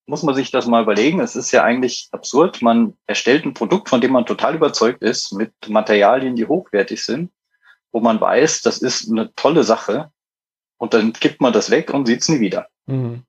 muss 0.07 0.23
man 0.23 0.35
sich 0.35 0.51
das 0.51 0.67
mal 0.67 0.83
überlegen. 0.83 1.21
Es 1.21 1.37
ist 1.37 1.53
ja 1.53 1.63
eigentlich 1.63 2.09
absurd. 2.13 2.63
Man 2.63 2.97
erstellt 3.07 3.45
ein 3.45 3.55
Produkt, 3.55 3.89
von 3.89 4.01
dem 4.01 4.13
man 4.13 4.27
total 4.27 4.55
überzeugt 4.55 5.03
ist, 5.03 5.33
mit 5.33 5.53
Materialien, 5.69 6.35
die 6.35 6.47
hochwertig 6.47 7.05
sind, 7.05 7.31
wo 7.93 8.01
man 8.01 8.21
weiß, 8.21 8.63
das 8.63 8.79
ist 8.79 9.11
eine 9.11 9.35
tolle 9.35 9.65
Sache. 9.65 10.11
Und 10.79 10.95
dann 10.95 11.13
gibt 11.13 11.41
man 11.41 11.53
das 11.53 11.71
weg 11.71 11.93
und 11.93 12.07
sieht 12.07 12.23
es 12.23 12.29
nie 12.29 12.41
wieder. 12.41 12.69
Mhm 12.87 13.25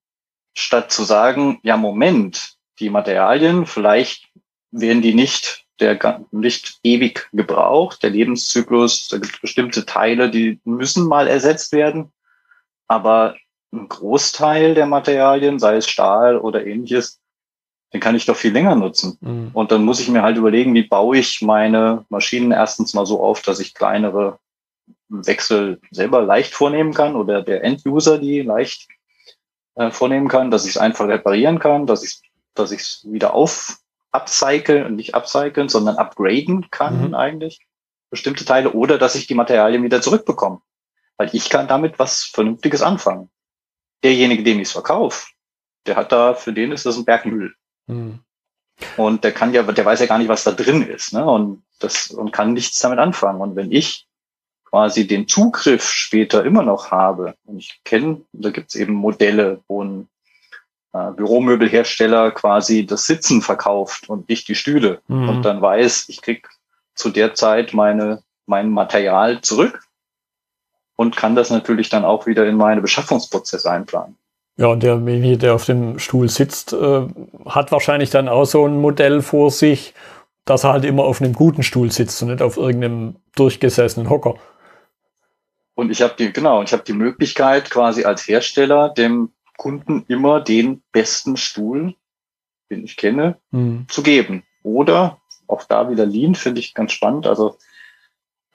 statt 0.60 0.92
zu 0.92 1.04
sagen, 1.04 1.60
ja, 1.64 1.78
Moment, 1.78 2.56
die 2.80 2.90
Materialien, 2.90 3.66
vielleicht 3.66 4.28
werden 4.72 5.02
die 5.02 5.14
nicht 5.14 5.66
der 5.80 6.26
nicht 6.32 6.78
ewig 6.84 7.30
gebraucht, 7.32 8.04
der 8.04 8.10
Lebenszyklus, 8.10 9.08
da 9.08 9.18
gibt 9.18 9.36
es 9.36 9.40
bestimmte 9.40 9.86
Teile, 9.86 10.30
die 10.30 10.60
müssen 10.66 11.08
mal 11.08 11.30
ersetzt 11.30 11.72
werden, 11.72 12.12
aber 12.86 13.38
ein 13.72 13.88
Großteil 13.88 14.74
der 14.74 14.88
Materialien, 14.88 15.60
sei 15.60 15.78
es 15.78 15.88
Stahl 15.88 16.38
oder 16.38 16.66
ähnliches, 16.66 17.20
den 17.94 18.02
kann 18.02 18.16
ich 18.16 18.26
doch 18.26 18.36
viel 18.36 18.54
länger 18.54 18.76
nutzen. 18.76 19.18
Mhm. 19.22 19.52
Und 19.54 19.72
dann 19.72 19.84
muss 19.84 20.00
ich 20.00 20.10
mir 20.10 20.22
halt 20.22 20.38
überlegen, 20.38 20.74
wie 20.74 20.84
baue 20.84 21.18
ich 21.18 21.42
meine 21.42 22.06
Maschinen 22.10 22.52
erstens 22.52 22.94
mal 22.94 23.06
so 23.06 23.22
auf, 23.22 23.42
dass 23.42 23.60
ich 23.60 23.74
kleinere 23.74 24.40
Wechsel 25.08 25.80
selber 25.92 26.22
leicht 26.22 26.54
vornehmen 26.54 26.94
kann 26.94 27.16
oder 27.16 27.42
der 27.42 27.64
End-User 27.64 28.20
die 28.20 28.42
leicht 28.42 28.88
äh, 29.76 29.92
vornehmen 29.92 30.28
kann, 30.28 30.52
dass 30.52 30.66
ich 30.66 30.72
es 30.72 30.78
einfach 30.78 31.08
reparieren 31.08 31.60
kann, 31.60 31.88
dass 31.88 32.04
ich 32.04 32.22
dass 32.60 32.72
ich 32.72 32.82
es 32.82 33.02
wieder 33.06 33.34
auf 33.34 33.80
upcycle, 34.12 34.90
nicht 34.92 35.16
upcyclen, 35.16 35.70
sondern 35.70 35.98
upgraden 35.98 36.70
kann 36.72 37.10
mhm. 37.10 37.16
eigentlich 37.16 37.66
bestimmte 38.10 38.46
Teile 38.46 38.74
oder 38.74 38.98
dass 38.98 39.16
ich 39.16 39.28
die 39.28 39.36
Materialien 39.36 39.84
wieder 39.84 40.02
zurückbekomme. 40.02 40.62
Weil 41.18 41.30
ich 41.34 41.50
kann 41.50 41.68
damit 41.68 42.00
was 42.00 42.24
Vernünftiges 42.24 42.82
anfangen. 42.82 43.30
Derjenige, 44.04 44.44
dem 44.44 44.60
ich 44.60 44.68
es 44.68 44.72
verkaufe, 44.72 45.28
der 45.86 45.96
hat 45.96 46.12
da, 46.12 46.34
für 46.34 46.54
den 46.54 46.72
ist 46.72 46.86
das 46.86 46.98
ein 46.98 47.06
Bergmüll. 47.06 47.54
Mhm. 47.88 48.20
Und 48.96 49.24
der 49.24 49.34
kann 49.34 49.54
ja, 49.54 49.64
der 49.64 49.86
weiß 49.86 50.00
ja 50.00 50.06
gar 50.06 50.18
nicht, 50.18 50.30
was 50.30 50.46
da 50.46 50.52
drin 50.52 50.84
ist, 50.84 51.14
ne? 51.14 51.26
Und 51.26 51.64
das 51.80 52.12
und 52.12 52.32
kann 52.32 52.54
nichts 52.54 52.80
damit 52.80 53.00
anfangen. 53.00 53.42
Und 53.42 53.56
wenn 53.56 53.72
ich 53.72 54.08
quasi 54.70 55.08
den 55.08 55.28
Zugriff 55.28 55.90
später 55.90 56.46
immer 56.46 56.64
noch 56.64 56.92
habe. 56.92 57.34
Und 57.46 57.58
ich 57.58 57.82
kenne, 57.84 58.22
da 58.34 58.52
gibt 58.52 58.70
es 58.70 58.76
eben 58.76 58.94
Modelle, 58.94 59.62
wo 59.68 59.84
ein 59.84 60.10
äh, 60.94 61.12
Büromöbelhersteller 61.12 62.32
quasi 62.32 62.86
das 62.86 63.06
Sitzen 63.06 63.42
verkauft 63.42 64.10
und 64.10 64.30
nicht 64.30 64.48
die 64.48 64.56
Stühle 64.56 65.02
mhm. 65.08 65.30
und 65.30 65.42
dann 65.44 65.62
weiß, 65.62 66.10
ich 66.10 66.22
krieg 66.22 66.48
zu 66.96 67.10
der 67.10 67.34
Zeit 67.34 67.74
meine, 67.74 68.24
mein 68.46 68.70
Material 68.70 69.42
zurück 69.42 69.82
und 71.00 71.16
kann 71.16 71.34
das 71.34 71.50
natürlich 71.50 71.88
dann 71.88 72.04
auch 72.04 72.26
wieder 72.26 72.46
in 72.46 72.58
meine 72.58 72.82
Beschaffungsprozesse 72.82 73.72
einplanen. 73.72 74.18
Ja, 74.58 74.68
und 74.68 74.84
derjenige, 74.84 75.38
der 75.38 75.56
auf 75.56 75.64
dem 75.64 75.98
Stuhl 75.98 76.28
sitzt, 76.28 76.74
äh, 76.74 77.08
hat 77.46 77.72
wahrscheinlich 77.72 78.10
dann 78.10 78.28
auch 78.28 78.44
so 78.44 78.68
ein 78.68 78.82
Modell 78.82 79.22
vor 79.22 79.50
sich, 79.50 79.94
dass 80.44 80.66
er 80.66 80.74
halt 80.74 80.84
immer 80.84 81.06
auf 81.06 81.22
einem 81.22 81.32
guten 81.32 81.64
Stuhl 81.64 81.90
sitzt 81.90 82.22
und 82.22 82.28
nicht 82.28 82.42
auf 82.42 82.58
irgendeinem 82.58 83.16
durchgesessenen 83.38 84.10
Hocker. 84.10 84.36
Und 85.74 85.90
ich 85.90 86.02
habe 86.02 86.16
die, 86.20 86.34
genau, 86.34 86.64
ich 86.64 86.74
habe 86.74 86.84
die 86.84 86.92
Möglichkeit, 86.92 87.70
quasi 87.70 88.04
als 88.04 88.28
Hersteller 88.28 88.90
dem 88.90 89.32
Kunden 89.56 90.04
immer 90.10 90.42
den 90.42 90.84
besten 90.92 91.38
Stuhl, 91.38 91.96
den 92.70 92.84
ich 92.84 92.98
kenne, 92.98 93.38
mhm. 93.52 93.86
zu 93.88 94.04
geben. 94.04 94.44
Oder 94.64 95.18
auch 95.48 95.64
da 95.64 95.90
wieder 95.90 96.06
Lean, 96.06 96.36
finde 96.36 96.60
ich 96.60 96.74
ganz 96.74 96.92
spannend. 96.92 97.26
Also 97.26 97.56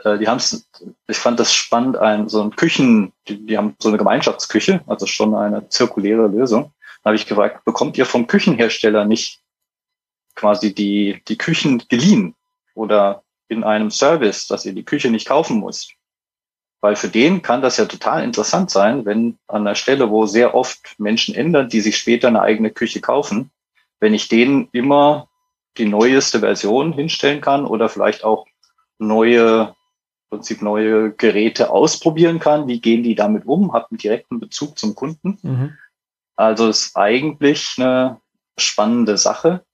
äh, 0.04 0.18
die 0.18 0.28
haben 0.28 0.40
ich 1.06 1.16
fand 1.16 1.40
das 1.40 1.52
spannend, 1.52 1.96
ein, 1.96 2.28
so 2.28 2.42
ein 2.42 2.54
Küchen, 2.54 3.12
die, 3.28 3.44
die 3.46 3.56
haben 3.56 3.76
so 3.78 3.88
eine 3.88 3.99
Gemeinschaftsküche, 3.99 4.82
also 4.87 5.06
schon 5.06 5.34
eine 5.34 5.68
zirkuläre 5.68 6.28
Lösung. 6.28 6.73
Da 7.02 7.08
habe 7.08 7.16
ich 7.16 7.26
gefragt, 7.26 7.64
bekommt 7.64 7.99
ihr 7.99 8.06
vom 8.06 8.26
Küchenhersteller 8.26 9.04
nicht 9.04 9.40
quasi 10.34 10.75
die, 10.75 11.23
die 11.28 11.38
Küchen 11.38 11.82
geliehen 11.88 12.34
oder 12.75 13.23
in 13.49 13.62
einem 13.64 13.90
Service, 13.90 14.46
dass 14.46 14.64
ihr 14.64 14.73
die 14.73 14.84
Küche 14.84 15.11
nicht 15.11 15.28
kaufen 15.28 15.61
müsst? 15.61 15.92
Weil 16.80 16.96
für 16.96 17.08
den 17.08 17.40
kann 17.40 17.62
das 17.62 17.78
ja 17.78 17.87
total 17.87 18.25
interessant 18.25 18.70
sein, 18.70 19.06
wenn 19.06 19.38
an 19.46 19.64
der 19.64 19.75
Stelle, 19.75 20.11
wo 20.11 20.26
sehr 20.26 20.54
oft 20.54 20.94
Menschen 20.99 21.34
ändern, 21.34 21.68
die 21.68 21.80
sich 21.80 21.96
später 21.96 22.28
eine 22.28 22.42
eigene 22.42 22.70
Küche 22.70 23.00
kaufen, 23.00 23.50
wenn 24.00 24.12
ich 24.12 24.28
denen 24.28 24.68
immer 24.73 25.28
die 25.78 25.87
neueste 25.87 26.40
Version 26.40 26.92
hinstellen 26.92 27.40
kann 27.40 27.64
oder 27.64 27.88
vielleicht 27.88 28.23
auch 28.23 28.46
neue, 28.99 29.75
Prinzip 30.35 30.62
neue 30.62 31.12
Geräte 31.12 31.71
ausprobieren 31.71 32.38
kann. 32.38 32.69
Wie 32.69 32.81
gehen 32.81 33.03
die 33.03 33.14
damit 33.14 33.47
um? 33.47 33.73
Hat 33.73 33.91
einen 33.91 33.99
direkten 33.99 34.41
Bezug 34.41 34.79
zum 34.79 34.95
Kunden. 34.95 35.38
Mhm. 35.43 35.79
Also 36.37 36.69
ist 36.69 36.97
eigentlich 36.97 37.75
eine 37.79 38.21
spannende 38.59 39.17
Sache. 39.17 39.64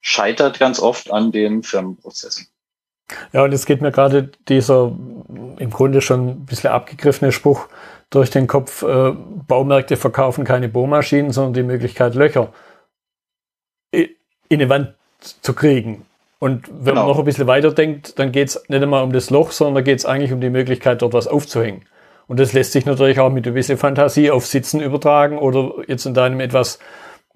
Scheitert 0.00 0.58
ganz 0.58 0.80
oft 0.80 1.10
an 1.12 1.32
den 1.32 1.62
Firmenprozessen. 1.62 2.48
Ja, 3.32 3.44
und 3.44 3.52
es 3.52 3.66
geht 3.66 3.82
mir 3.82 3.92
gerade 3.92 4.30
dieser 4.48 4.86
im 5.58 5.70
Grunde 5.70 6.00
schon 6.00 6.28
ein 6.28 6.46
bisschen 6.46 6.70
abgegriffene 6.70 7.30
Spruch 7.30 7.68
durch 8.10 8.30
den 8.30 8.46
Kopf, 8.46 8.82
äh, 8.82 9.12
Baumärkte 9.12 9.96
verkaufen 9.96 10.44
keine 10.44 10.68
Bohrmaschinen, 10.68 11.30
sondern 11.30 11.54
die 11.54 11.62
Möglichkeit, 11.62 12.14
Löcher 12.14 12.52
in 13.92 14.08
eine 14.50 14.68
Wand 14.68 14.94
zu 15.20 15.54
kriegen. 15.54 16.06
Und 16.42 16.66
wenn 16.72 16.86
genau. 16.86 17.02
man 17.02 17.06
noch 17.06 17.18
ein 17.20 17.24
bisschen 17.24 17.46
weiter 17.46 17.70
denkt, 17.70 18.18
dann 18.18 18.32
geht 18.32 18.48
es 18.48 18.64
nicht 18.68 18.82
einmal 18.82 19.04
um 19.04 19.12
das 19.12 19.30
Loch, 19.30 19.52
sondern 19.52 19.76
da 19.76 19.80
geht 19.82 20.00
es 20.00 20.04
eigentlich 20.04 20.32
um 20.32 20.40
die 20.40 20.50
Möglichkeit, 20.50 21.00
dort 21.00 21.12
was 21.12 21.28
aufzuhängen. 21.28 21.84
Und 22.26 22.40
das 22.40 22.52
lässt 22.52 22.72
sich 22.72 22.84
natürlich 22.84 23.20
auch 23.20 23.30
mit 23.30 23.46
ein 23.46 23.54
bisschen 23.54 23.78
Fantasie 23.78 24.28
auf 24.28 24.44
Sitzen 24.44 24.80
übertragen 24.80 25.38
oder 25.38 25.84
jetzt 25.86 26.04
in 26.04 26.14
deinem 26.14 26.40
etwas 26.40 26.80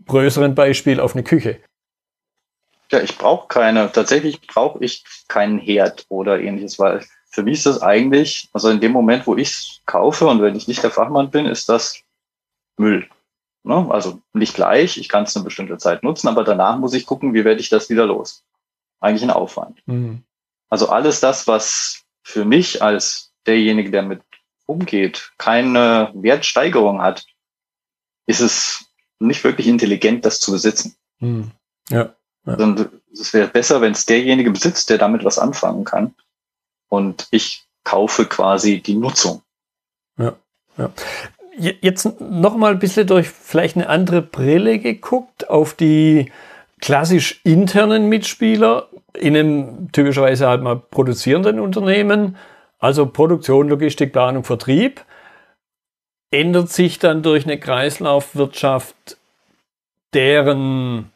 größeren 0.07 0.57
Beispiel 0.57 0.99
auf 0.99 1.15
eine 1.15 1.23
Küche. 1.23 1.61
Ja, 2.91 2.99
ich 3.01 3.17
brauche 3.17 3.47
keine, 3.47 3.93
tatsächlich 3.93 4.41
brauche 4.45 4.85
ich 4.85 5.05
keinen 5.29 5.61
Herd 5.61 6.05
oder 6.09 6.41
ähnliches, 6.41 6.81
weil 6.81 7.05
für 7.31 7.45
mich 7.45 7.59
ist 7.59 7.67
das 7.67 7.83
eigentlich, 7.83 8.49
also 8.55 8.71
in 8.71 8.81
dem 8.81 8.91
Moment, 8.91 9.29
wo 9.29 9.37
ich 9.37 9.51
es 9.51 9.83
kaufe 9.87 10.27
und 10.27 10.43
wenn 10.43 10.57
ich 10.57 10.67
nicht 10.67 10.83
der 10.83 10.91
Fachmann 10.91 11.31
bin, 11.31 11.47
ist 11.47 11.69
das 11.69 12.03
Müll. 12.77 13.09
Ne? 13.63 13.87
Also 13.89 14.19
nicht 14.33 14.57
gleich, 14.57 14.99
ich 14.99 15.09
kann 15.09 15.23
es 15.23 15.37
eine 15.37 15.45
bestimmte 15.45 15.79
Zeit 15.79 16.03
nutzen, 16.03 16.27
aber 16.27 16.43
danach 16.43 16.77
muss 16.77 16.93
ich 16.93 17.07
gucken, 17.07 17.35
wie 17.35 17.45
werde 17.45 17.61
ich 17.61 17.69
das 17.69 17.89
wieder 17.89 18.07
los. 18.07 18.43
Eigentlich 19.01 19.23
ein 19.23 19.31
Aufwand. 19.31 19.81
Mhm. 19.87 20.23
Also 20.69 20.89
alles 20.89 21.21
das, 21.21 21.47
was 21.47 22.05
für 22.23 22.45
mich 22.45 22.83
als 22.83 23.33
derjenige, 23.47 23.91
der 23.91 24.03
mit 24.03 24.23
umgeht, 24.67 25.33
keine 25.39 26.11
Wertsteigerung 26.15 27.01
hat, 27.01 27.25
ist 28.27 28.41
es 28.41 28.85
nicht 29.19 29.45
wirklich 29.45 29.69
intelligent, 29.69 30.25
das 30.25 30.41
zu 30.41 30.53
besitzen. 30.53 30.97
Mhm. 31.21 31.53
Ja. 31.89 32.15
Ja. 32.45 32.57
es 33.13 33.33
wäre 33.35 33.49
besser, 33.49 33.81
wenn 33.81 33.93
es 33.93 34.07
derjenige 34.07 34.53
besitzt, 34.53 34.89
der 34.89 34.99
damit 34.99 35.25
was 35.25 35.39
anfangen 35.39 35.85
kann. 35.85 36.15
Und 36.89 37.27
ich 37.33 37.67
kaufe 37.83 38.27
quasi 38.27 38.81
die 38.81 38.95
Nutzung. 38.95 39.43
Ja, 40.17 40.37
ja. 40.77 40.93
Jetzt 41.59 42.21
noch 42.21 42.57
mal 42.57 42.73
ein 42.73 42.79
bisschen 42.79 43.07
durch 43.07 43.29
vielleicht 43.31 43.77
eine 43.77 43.89
andere 43.89 44.21
Brille 44.21 44.79
geguckt 44.79 45.49
auf 45.49 45.75
die 45.75 46.31
klassisch 46.81 47.41
internen 47.45 48.09
Mitspieler 48.09 48.89
in 49.15 49.37
einem 49.37 49.93
typischerweise 49.93 50.47
halt 50.47 50.63
mal 50.63 50.77
produzierenden 50.77 51.61
Unternehmen. 51.61 52.37
Also 52.79 53.07
Produktion, 53.07 53.69
Logistik, 53.69 54.13
Planung, 54.13 54.45
Vertrieb. 54.45 55.05
Ändert 56.31 56.71
sich 56.71 56.99
dann 56.99 57.23
durch 57.23 57.45
eine 57.45 57.59
Kreislaufwirtschaft 57.59 59.17
deren 60.13 61.11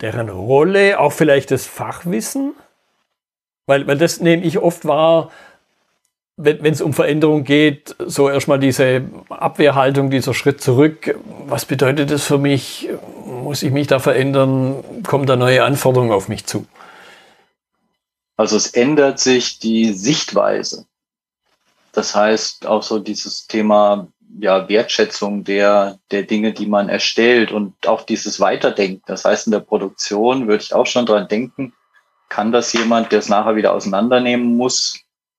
deren 0.00 0.28
Rolle, 0.28 0.98
auch 0.98 1.12
vielleicht 1.12 1.50
das 1.50 1.66
Fachwissen? 1.66 2.54
Weil, 3.66 3.86
weil 3.86 3.98
das 3.98 4.20
nehme 4.20 4.44
ich 4.44 4.58
oft 4.58 4.84
wahr, 4.84 5.30
wenn 6.36 6.64
es 6.66 6.80
um 6.80 6.92
Veränderung 6.92 7.44
geht, 7.44 7.94
so 7.98 8.28
erstmal 8.28 8.58
diese 8.58 9.02
Abwehrhaltung, 9.28 10.10
dieser 10.10 10.34
Schritt 10.34 10.60
zurück. 10.60 11.16
Was 11.46 11.64
bedeutet 11.64 12.10
das 12.10 12.24
für 12.24 12.38
mich? 12.38 12.88
Muss 13.44 13.62
ich 13.62 13.72
mich 13.72 13.86
da 13.86 13.98
verändern? 13.98 15.02
Kommen 15.04 15.26
da 15.26 15.36
neue 15.36 15.64
Anforderungen 15.64 16.12
auf 16.12 16.28
mich 16.28 16.46
zu? 16.46 16.66
Also 18.36 18.56
es 18.56 18.68
ändert 18.68 19.20
sich 19.20 19.58
die 19.58 19.92
Sichtweise. 19.92 20.86
Das 21.92 22.14
heißt 22.14 22.66
auch 22.66 22.82
so 22.82 22.98
dieses 22.98 23.46
Thema 23.46 24.08
ja, 24.40 24.68
Wertschätzung 24.68 25.44
der, 25.44 25.98
der 26.10 26.22
Dinge, 26.22 26.52
die 26.52 26.66
man 26.66 26.88
erstellt 26.88 27.52
und 27.52 27.86
auch 27.86 28.02
dieses 28.02 28.40
Weiterdenken. 28.40 29.02
Das 29.06 29.24
heißt, 29.24 29.46
in 29.46 29.52
der 29.52 29.60
Produktion 29.60 30.48
würde 30.48 30.64
ich 30.64 30.74
auch 30.74 30.86
schon 30.86 31.06
dran 31.06 31.28
denken, 31.28 31.74
kann 32.30 32.50
das 32.50 32.72
jemand, 32.72 33.12
der 33.12 33.20
es 33.20 33.28
nachher 33.28 33.56
wieder 33.56 33.74
auseinandernehmen 33.74 34.56
muss, 34.56 34.98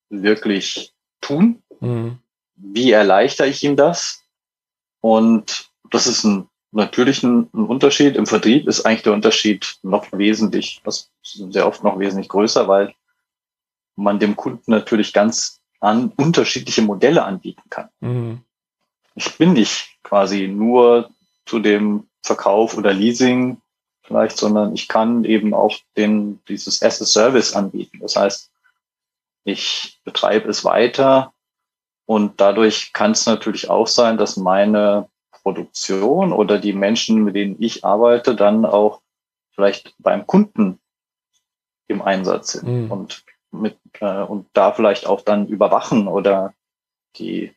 wirklich 0.10 0.94
tun? 1.22 1.64
Mhm. 1.80 2.20
Wie 2.56 2.92
erleichter 2.92 3.48
ich 3.48 3.64
ihm 3.64 3.76
das? 3.76 4.22
Und 5.02 5.70
das 5.90 6.08
ist 6.08 6.24
ein, 6.24 6.48
natürlich 6.76 7.24
ein, 7.24 7.50
ein, 7.54 7.66
Unterschied. 7.66 8.16
Im 8.16 8.26
Vertrieb 8.26 8.68
ist 8.68 8.86
eigentlich 8.86 9.04
der 9.04 9.14
Unterschied 9.14 9.78
noch 9.84 10.08
wesentlich, 10.12 10.82
was 10.84 11.10
sehr 11.24 11.68
oft 11.68 11.84
noch 11.84 12.00
wesentlich 12.00 12.30
größer, 12.30 12.68
weil 12.68 12.94
man 13.96 14.20
dem 14.20 14.36
Kunden 14.36 14.72
natürlich 14.72 15.14
ganz 15.14 15.62
an 15.80 16.12
unterschiedliche 16.18 16.82
Modelle 16.82 17.24
anbieten 17.24 17.64
kann. 17.70 17.90
Mhm 18.02 18.42
ich 19.16 19.38
bin 19.38 19.54
nicht 19.54 19.98
quasi 20.04 20.48
nur 20.48 21.10
zu 21.46 21.60
dem 21.60 22.08
Verkauf 22.22 22.78
oder 22.78 22.94
Leasing 22.94 23.62
vielleicht, 24.04 24.38
sondern 24.38 24.74
ich 24.76 24.88
kann 24.88 25.24
eben 25.24 25.54
auch 25.54 25.76
den, 25.98 26.40
dieses 26.48 26.84
as 26.84 27.02
a 27.02 27.06
Service 27.06 27.54
anbieten. 27.54 28.00
Das 28.02 28.16
heißt, 28.16 28.52
ich 29.46 30.00
betreibe 30.04 30.50
es 30.50 30.64
weiter 30.64 31.34
und 32.06 32.40
dadurch 32.40 32.94
kann 32.94 33.12
es 33.12 33.26
natürlich 33.26 33.70
auch 33.70 33.88
sein, 33.88 34.18
dass 34.18 34.38
meine 34.38 35.10
Produktion 35.46 36.34
oder 36.34 36.58
die 36.58 36.74
Menschen, 36.74 37.24
mit 37.24 37.36
denen 37.36 37.62
ich 37.62 37.86
arbeite, 37.86 38.36
dann 38.36 38.66
auch 38.66 39.02
vielleicht 39.54 39.94
beim 40.00 40.26
Kunden 40.26 40.80
im 41.88 42.02
Einsatz 42.02 42.54
sind 42.54 42.86
mhm. 42.86 42.92
und 42.92 43.24
mit 43.52 43.78
äh, 44.00 44.24
und 44.24 44.48
da 44.54 44.72
vielleicht 44.72 45.06
auch 45.06 45.22
dann 45.22 45.48
überwachen 45.48 46.08
oder 46.08 46.56
die 47.18 47.54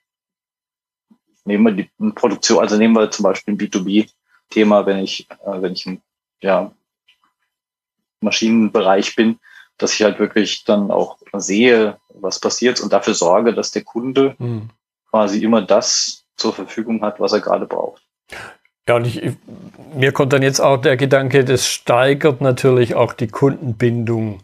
nehmen 1.47 1.65
wir 1.65 1.73
die 1.73 2.11
Produktion, 2.13 2.59
also 2.59 2.77
nehmen 2.77 2.93
wir 2.93 3.11
zum 3.11 3.23
Beispiel 3.23 3.55
ein 3.55 3.59
B2B-Thema, 3.59 4.85
wenn 4.85 4.99
ich, 4.99 5.27
äh, 5.31 5.63
wenn 5.63 5.73
ich 5.73 5.87
im 5.87 6.03
ja, 6.43 6.71
Maschinenbereich 8.21 9.17
bin, 9.17 9.41
dass 9.79 9.95
ich 9.95 10.03
halt 10.03 10.19
wirklich 10.19 10.65
dann 10.65 10.91
auch 10.91 11.17
sehe, 11.33 11.99
was 12.11 12.39
passiert 12.39 12.81
und 12.81 12.93
dafür 12.93 13.15
sorge, 13.15 13.55
dass 13.55 13.71
der 13.71 13.83
Kunde 13.83 14.37
mhm. 14.39 14.69
quasi 15.09 15.43
immer 15.43 15.63
das 15.63 16.27
zur 16.39 16.55
Verfügung 16.55 17.03
hat, 17.03 17.21
was 17.21 17.33
er 17.33 17.41
gerade 17.41 17.67
braucht. 17.67 18.03
Ja, 18.89 18.97
und 18.97 19.07
ich, 19.07 19.23
mir 19.95 20.13
kommt 20.13 20.33
dann 20.33 20.43
jetzt 20.43 20.61
auch 20.61 20.79
der 20.79 20.97
Gedanke, 20.97 21.45
das 21.45 21.67
steigert 21.67 22.41
natürlich 22.41 22.95
auch 22.95 23.13
die 23.13 23.29
Kundenbindung. 23.29 24.41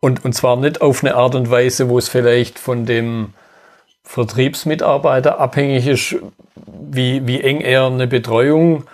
Und, 0.00 0.24
und 0.24 0.32
zwar 0.32 0.56
nicht 0.56 0.80
auf 0.80 1.02
eine 1.02 1.16
Art 1.16 1.34
und 1.34 1.50
Weise, 1.50 1.88
wo 1.88 1.98
es 1.98 2.08
vielleicht 2.08 2.58
von 2.60 2.86
dem 2.86 3.34
Vertriebsmitarbeiter 4.04 5.40
abhängig 5.40 5.88
ist, 5.88 6.16
wie, 6.54 7.26
wie 7.26 7.40
eng 7.40 7.60
er 7.60 7.86
eine 7.86 8.06
Betreuung 8.06 8.84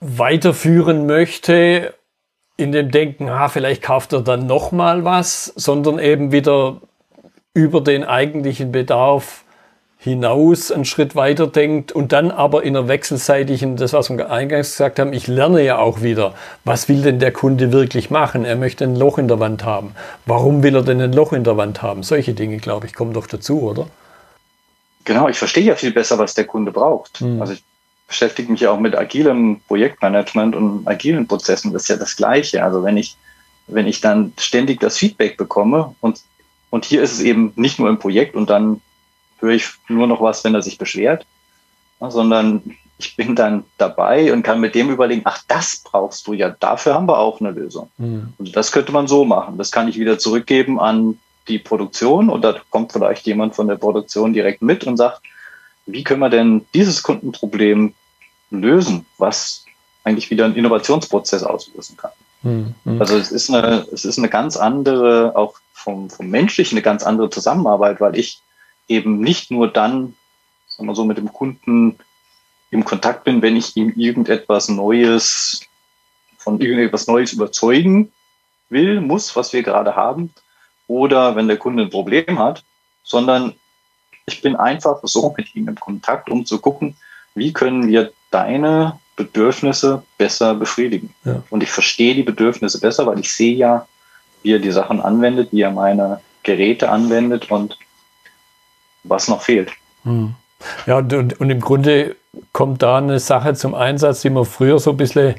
weiterführen 0.00 1.06
möchte, 1.06 1.94
in 2.56 2.72
dem 2.72 2.90
Denken, 2.90 3.28
ah, 3.28 3.48
vielleicht 3.48 3.82
kauft 3.82 4.12
er 4.12 4.22
dann 4.22 4.46
nochmal 4.46 5.04
was, 5.04 5.46
sondern 5.46 5.98
eben 5.98 6.32
wieder 6.32 6.80
über 7.54 7.80
den 7.80 8.04
eigentlichen 8.04 8.72
Bedarf 8.72 9.44
hinaus 10.02 10.72
einen 10.72 10.86
Schritt 10.86 11.14
weiter 11.14 11.46
denkt 11.46 11.92
und 11.92 12.12
dann 12.12 12.30
aber 12.30 12.62
in 12.62 12.74
einer 12.74 12.88
wechselseitigen, 12.88 13.76
das 13.76 13.92
was 13.92 14.08
wir 14.08 14.30
eingangs 14.30 14.70
gesagt 14.70 14.98
haben, 14.98 15.12
ich 15.12 15.26
lerne 15.26 15.62
ja 15.62 15.76
auch 15.78 16.00
wieder, 16.00 16.34
was 16.64 16.88
will 16.88 17.02
denn 17.02 17.18
der 17.18 17.32
Kunde 17.32 17.70
wirklich 17.70 18.08
machen? 18.08 18.46
Er 18.46 18.56
möchte 18.56 18.84
ein 18.84 18.96
Loch 18.96 19.18
in 19.18 19.28
der 19.28 19.40
Wand 19.40 19.62
haben. 19.62 19.94
Warum 20.24 20.62
will 20.62 20.74
er 20.74 20.82
denn 20.82 21.02
ein 21.02 21.12
Loch 21.12 21.34
in 21.34 21.44
der 21.44 21.58
Wand 21.58 21.82
haben? 21.82 22.02
Solche 22.02 22.32
Dinge, 22.32 22.56
glaube 22.56 22.86
ich, 22.86 22.94
kommen 22.94 23.12
doch 23.12 23.26
dazu, 23.26 23.60
oder? 23.60 23.88
Genau, 25.04 25.28
ich 25.28 25.36
verstehe 25.36 25.64
ja 25.64 25.74
viel 25.74 25.92
besser, 25.92 26.18
was 26.18 26.32
der 26.32 26.46
Kunde 26.46 26.72
braucht. 26.72 27.20
Mhm. 27.20 27.38
Also 27.38 27.52
ich 27.52 27.62
beschäftige 28.08 28.50
mich 28.50 28.62
ja 28.62 28.70
auch 28.70 28.80
mit 28.80 28.96
agilem 28.96 29.60
Projektmanagement 29.68 30.56
und 30.56 30.88
agilen 30.88 31.28
Prozessen. 31.28 31.74
Das 31.74 31.82
ist 31.82 31.88
ja 31.88 31.96
das 31.96 32.16
Gleiche. 32.16 32.64
Also 32.64 32.82
wenn 32.82 32.96
ich, 32.96 33.18
wenn 33.66 33.86
ich 33.86 34.00
dann 34.00 34.32
ständig 34.38 34.80
das 34.80 34.96
Feedback 34.96 35.36
bekomme 35.36 35.94
und, 36.00 36.22
und 36.70 36.86
hier 36.86 37.02
ist 37.02 37.12
es 37.12 37.20
eben 37.20 37.52
nicht 37.56 37.78
nur 37.78 37.90
im 37.90 37.98
Projekt 37.98 38.34
und 38.34 38.48
dann 38.48 38.80
höre 39.40 39.50
ich 39.52 39.68
nur 39.88 40.06
noch 40.06 40.20
was, 40.20 40.44
wenn 40.44 40.54
er 40.54 40.62
sich 40.62 40.78
beschwert, 40.78 41.26
sondern 42.00 42.76
ich 42.98 43.16
bin 43.16 43.34
dann 43.34 43.64
dabei 43.78 44.32
und 44.32 44.42
kann 44.42 44.60
mit 44.60 44.74
dem 44.74 44.90
überlegen, 44.90 45.22
ach, 45.24 45.42
das 45.48 45.82
brauchst 45.84 46.26
du 46.26 46.34
ja, 46.34 46.50
dafür 46.50 46.94
haben 46.94 47.06
wir 47.06 47.18
auch 47.18 47.40
eine 47.40 47.50
Lösung. 47.50 47.90
Mhm. 47.98 48.34
Und 48.38 48.54
das 48.54 48.72
könnte 48.72 48.92
man 48.92 49.08
so 49.08 49.24
machen. 49.24 49.58
Das 49.58 49.70
kann 49.70 49.88
ich 49.88 49.98
wieder 49.98 50.18
zurückgeben 50.18 50.78
an 50.78 51.18
die 51.48 51.58
Produktion 51.58 52.28
und 52.28 52.42
da 52.42 52.56
kommt 52.70 52.92
vielleicht 52.92 53.26
jemand 53.26 53.54
von 53.54 53.68
der 53.68 53.76
Produktion 53.76 54.32
direkt 54.32 54.62
mit 54.62 54.84
und 54.84 54.96
sagt, 54.96 55.22
wie 55.86 56.04
können 56.04 56.20
wir 56.20 56.30
denn 56.30 56.66
dieses 56.74 57.02
Kundenproblem 57.02 57.94
lösen, 58.50 59.06
was 59.18 59.64
eigentlich 60.04 60.30
wieder 60.30 60.44
einen 60.44 60.56
Innovationsprozess 60.56 61.42
auslösen 61.42 61.96
kann. 61.96 62.12
Mhm. 62.42 62.74
Also 62.98 63.16
es 63.16 63.32
ist 63.32 63.50
eine, 63.50 63.86
es 63.92 64.04
ist 64.04 64.18
eine 64.18 64.28
ganz 64.28 64.56
andere, 64.56 65.32
auch 65.36 65.54
vom, 65.72 66.10
vom 66.10 66.28
menschlichen 66.28 66.76
eine 66.76 66.82
ganz 66.82 67.02
andere 67.02 67.30
Zusammenarbeit, 67.30 68.00
weil 68.00 68.18
ich 68.18 68.40
eben 68.90 69.20
nicht 69.20 69.50
nur 69.50 69.68
dann, 69.68 70.14
sagen 70.66 70.88
wir 70.88 70.94
so, 70.94 71.04
mit 71.04 71.16
dem 71.16 71.32
Kunden 71.32 71.98
im 72.70 72.84
Kontakt 72.84 73.24
bin, 73.24 73.40
wenn 73.42 73.56
ich 73.56 73.76
ihm 73.76 73.92
irgendetwas 73.96 74.68
Neues, 74.68 75.62
von 76.36 76.60
irgendetwas 76.60 77.06
Neues 77.06 77.32
überzeugen 77.32 78.12
will, 78.68 79.00
muss, 79.00 79.34
was 79.36 79.52
wir 79.52 79.62
gerade 79.62 79.96
haben, 79.96 80.32
oder 80.86 81.36
wenn 81.36 81.48
der 81.48 81.56
Kunde 81.56 81.84
ein 81.84 81.90
Problem 81.90 82.38
hat, 82.38 82.64
sondern 83.02 83.54
ich 84.26 84.42
bin 84.42 84.56
einfach 84.56 85.00
so 85.04 85.34
mit 85.36 85.54
ihm 85.54 85.68
in 85.68 85.74
Kontakt, 85.76 86.30
um 86.30 86.44
zu 86.44 86.58
gucken, 86.60 86.96
wie 87.34 87.52
können 87.52 87.88
wir 87.88 88.12
deine 88.30 88.98
Bedürfnisse 89.16 90.02
besser 90.18 90.54
befriedigen. 90.54 91.14
Ja. 91.24 91.42
Und 91.50 91.62
ich 91.62 91.70
verstehe 91.70 92.14
die 92.14 92.22
Bedürfnisse 92.22 92.80
besser, 92.80 93.06
weil 93.06 93.20
ich 93.20 93.32
sehe 93.32 93.54
ja, 93.54 93.86
wie 94.42 94.52
er 94.52 94.58
die 94.58 94.70
Sachen 94.70 95.00
anwendet, 95.00 95.52
wie 95.52 95.60
er 95.60 95.70
meine 95.70 96.20
Geräte 96.42 96.88
anwendet 96.88 97.50
und 97.50 97.78
was 99.04 99.28
noch 99.28 99.42
fehlt. 99.42 99.70
Hm. 100.04 100.34
Ja, 100.86 100.98
und, 100.98 101.40
und, 101.40 101.50
im 101.50 101.60
Grunde 101.60 102.16
kommt 102.52 102.82
da 102.82 102.98
eine 102.98 103.18
Sache 103.18 103.54
zum 103.54 103.74
Einsatz, 103.74 104.20
die 104.20 104.30
man 104.30 104.44
früher 104.44 104.78
so 104.78 104.90
ein 104.90 104.96
bisschen, 104.96 105.34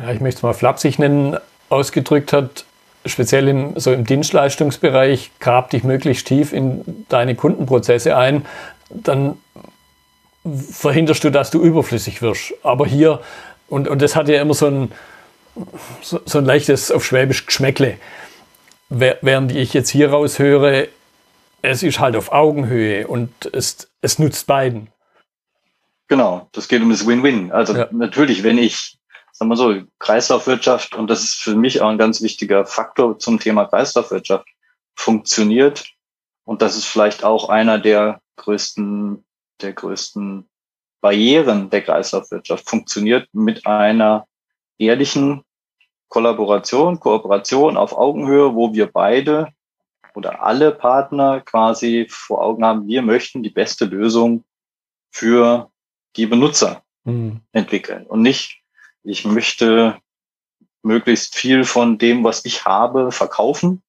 ja, 0.00 0.10
ich 0.12 0.20
möchte 0.20 0.38
es 0.38 0.42
mal 0.42 0.52
flapsig 0.52 0.98
nennen, 0.98 1.36
ausgedrückt 1.68 2.32
hat, 2.32 2.64
speziell 3.06 3.48
im, 3.48 3.78
so 3.78 3.92
im 3.92 4.04
Dienstleistungsbereich, 4.04 5.30
grab 5.38 5.70
dich 5.70 5.84
möglichst 5.84 6.26
tief 6.26 6.52
in 6.52 7.06
deine 7.08 7.34
Kundenprozesse 7.34 8.16
ein, 8.16 8.44
dann 8.90 9.36
verhinderst 10.44 11.22
du, 11.24 11.30
dass 11.30 11.50
du 11.50 11.62
überflüssig 11.62 12.22
wirst. 12.22 12.54
Aber 12.62 12.86
hier, 12.86 13.20
und, 13.68 13.88
und 13.88 14.02
das 14.02 14.16
hat 14.16 14.28
ja 14.28 14.40
immer 14.40 14.54
so 14.54 14.66
ein, 14.66 14.92
so, 16.02 16.20
so 16.24 16.38
ein 16.38 16.44
leichtes 16.44 16.90
auf 16.90 17.04
Schwäbisch 17.04 17.46
Geschmäckle. 17.46 17.96
Während 18.88 19.52
ich 19.52 19.72
jetzt 19.72 19.90
hier 19.90 20.10
raushöre, 20.10 20.88
es 21.62 21.82
ist 21.82 22.00
halt 22.00 22.16
auf 22.16 22.32
Augenhöhe 22.32 23.06
und 23.06 23.46
es, 23.52 23.90
es 24.00 24.18
nutzt 24.18 24.46
beiden. 24.46 24.88
Genau, 26.08 26.48
das 26.52 26.68
geht 26.68 26.82
um 26.82 26.90
das 26.90 27.06
Win-Win. 27.06 27.52
Also 27.52 27.76
ja. 27.76 27.88
natürlich, 27.92 28.42
wenn 28.42 28.58
ich, 28.58 28.98
sagen 29.32 29.50
wir 29.50 29.56
so, 29.56 29.82
Kreislaufwirtschaft, 29.98 30.94
und 30.94 31.08
das 31.08 31.22
ist 31.22 31.36
für 31.36 31.54
mich 31.54 31.80
auch 31.80 31.88
ein 31.88 31.98
ganz 31.98 32.20
wichtiger 32.20 32.66
Faktor 32.66 33.18
zum 33.18 33.38
Thema 33.38 33.66
Kreislaufwirtschaft, 33.66 34.46
funktioniert, 34.96 35.88
und 36.44 36.62
das 36.62 36.76
ist 36.76 36.86
vielleicht 36.86 37.22
auch 37.22 37.48
einer 37.48 37.78
der 37.78 38.20
größten, 38.36 39.24
der 39.60 39.72
größten 39.72 40.48
Barrieren 41.00 41.70
der 41.70 41.82
Kreislaufwirtschaft, 41.82 42.68
funktioniert 42.68 43.28
mit 43.32 43.66
einer 43.66 44.26
ehrlichen 44.78 45.44
Kollaboration, 46.08 46.98
Kooperation 46.98 47.76
auf 47.76 47.96
Augenhöhe, 47.96 48.54
wo 48.54 48.74
wir 48.74 48.90
beide 48.90 49.52
oder 50.14 50.42
alle 50.42 50.72
Partner 50.72 51.40
quasi 51.40 52.06
vor 52.08 52.42
Augen 52.42 52.64
haben, 52.64 52.86
wir 52.86 53.02
möchten 53.02 53.42
die 53.42 53.50
beste 53.50 53.84
Lösung 53.84 54.44
für 55.10 55.70
die 56.16 56.26
Benutzer 56.26 56.82
mhm. 57.04 57.40
entwickeln 57.52 58.06
und 58.06 58.22
nicht, 58.22 58.62
ich 59.02 59.24
möchte 59.24 59.98
möglichst 60.82 61.34
viel 61.34 61.64
von 61.64 61.98
dem, 61.98 62.24
was 62.24 62.44
ich 62.44 62.64
habe, 62.64 63.12
verkaufen. 63.12 63.82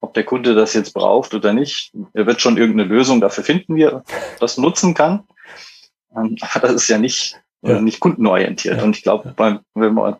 Ob 0.00 0.14
der 0.14 0.24
Kunde 0.24 0.54
das 0.54 0.72
jetzt 0.72 0.94
braucht 0.94 1.34
oder 1.34 1.52
nicht, 1.52 1.92
er 2.14 2.26
wird 2.26 2.40
schon 2.40 2.56
irgendeine 2.56 2.88
Lösung 2.88 3.20
dafür 3.20 3.44
finden, 3.44 3.76
wie 3.76 3.82
er 3.82 4.04
das 4.40 4.56
nutzen 4.56 4.94
kann. 4.94 5.24
Ähm, 6.16 6.36
aber 6.40 6.68
das 6.68 6.82
ist 6.82 6.88
ja 6.88 6.98
nicht, 6.98 7.40
ja. 7.62 7.80
nicht 7.80 8.00
kundenorientiert. 8.00 8.78
Ja. 8.78 8.84
Und 8.84 8.96
ich 8.96 9.02
glaube, 9.02 9.34
wenn 9.36 9.94
man, 9.94 10.16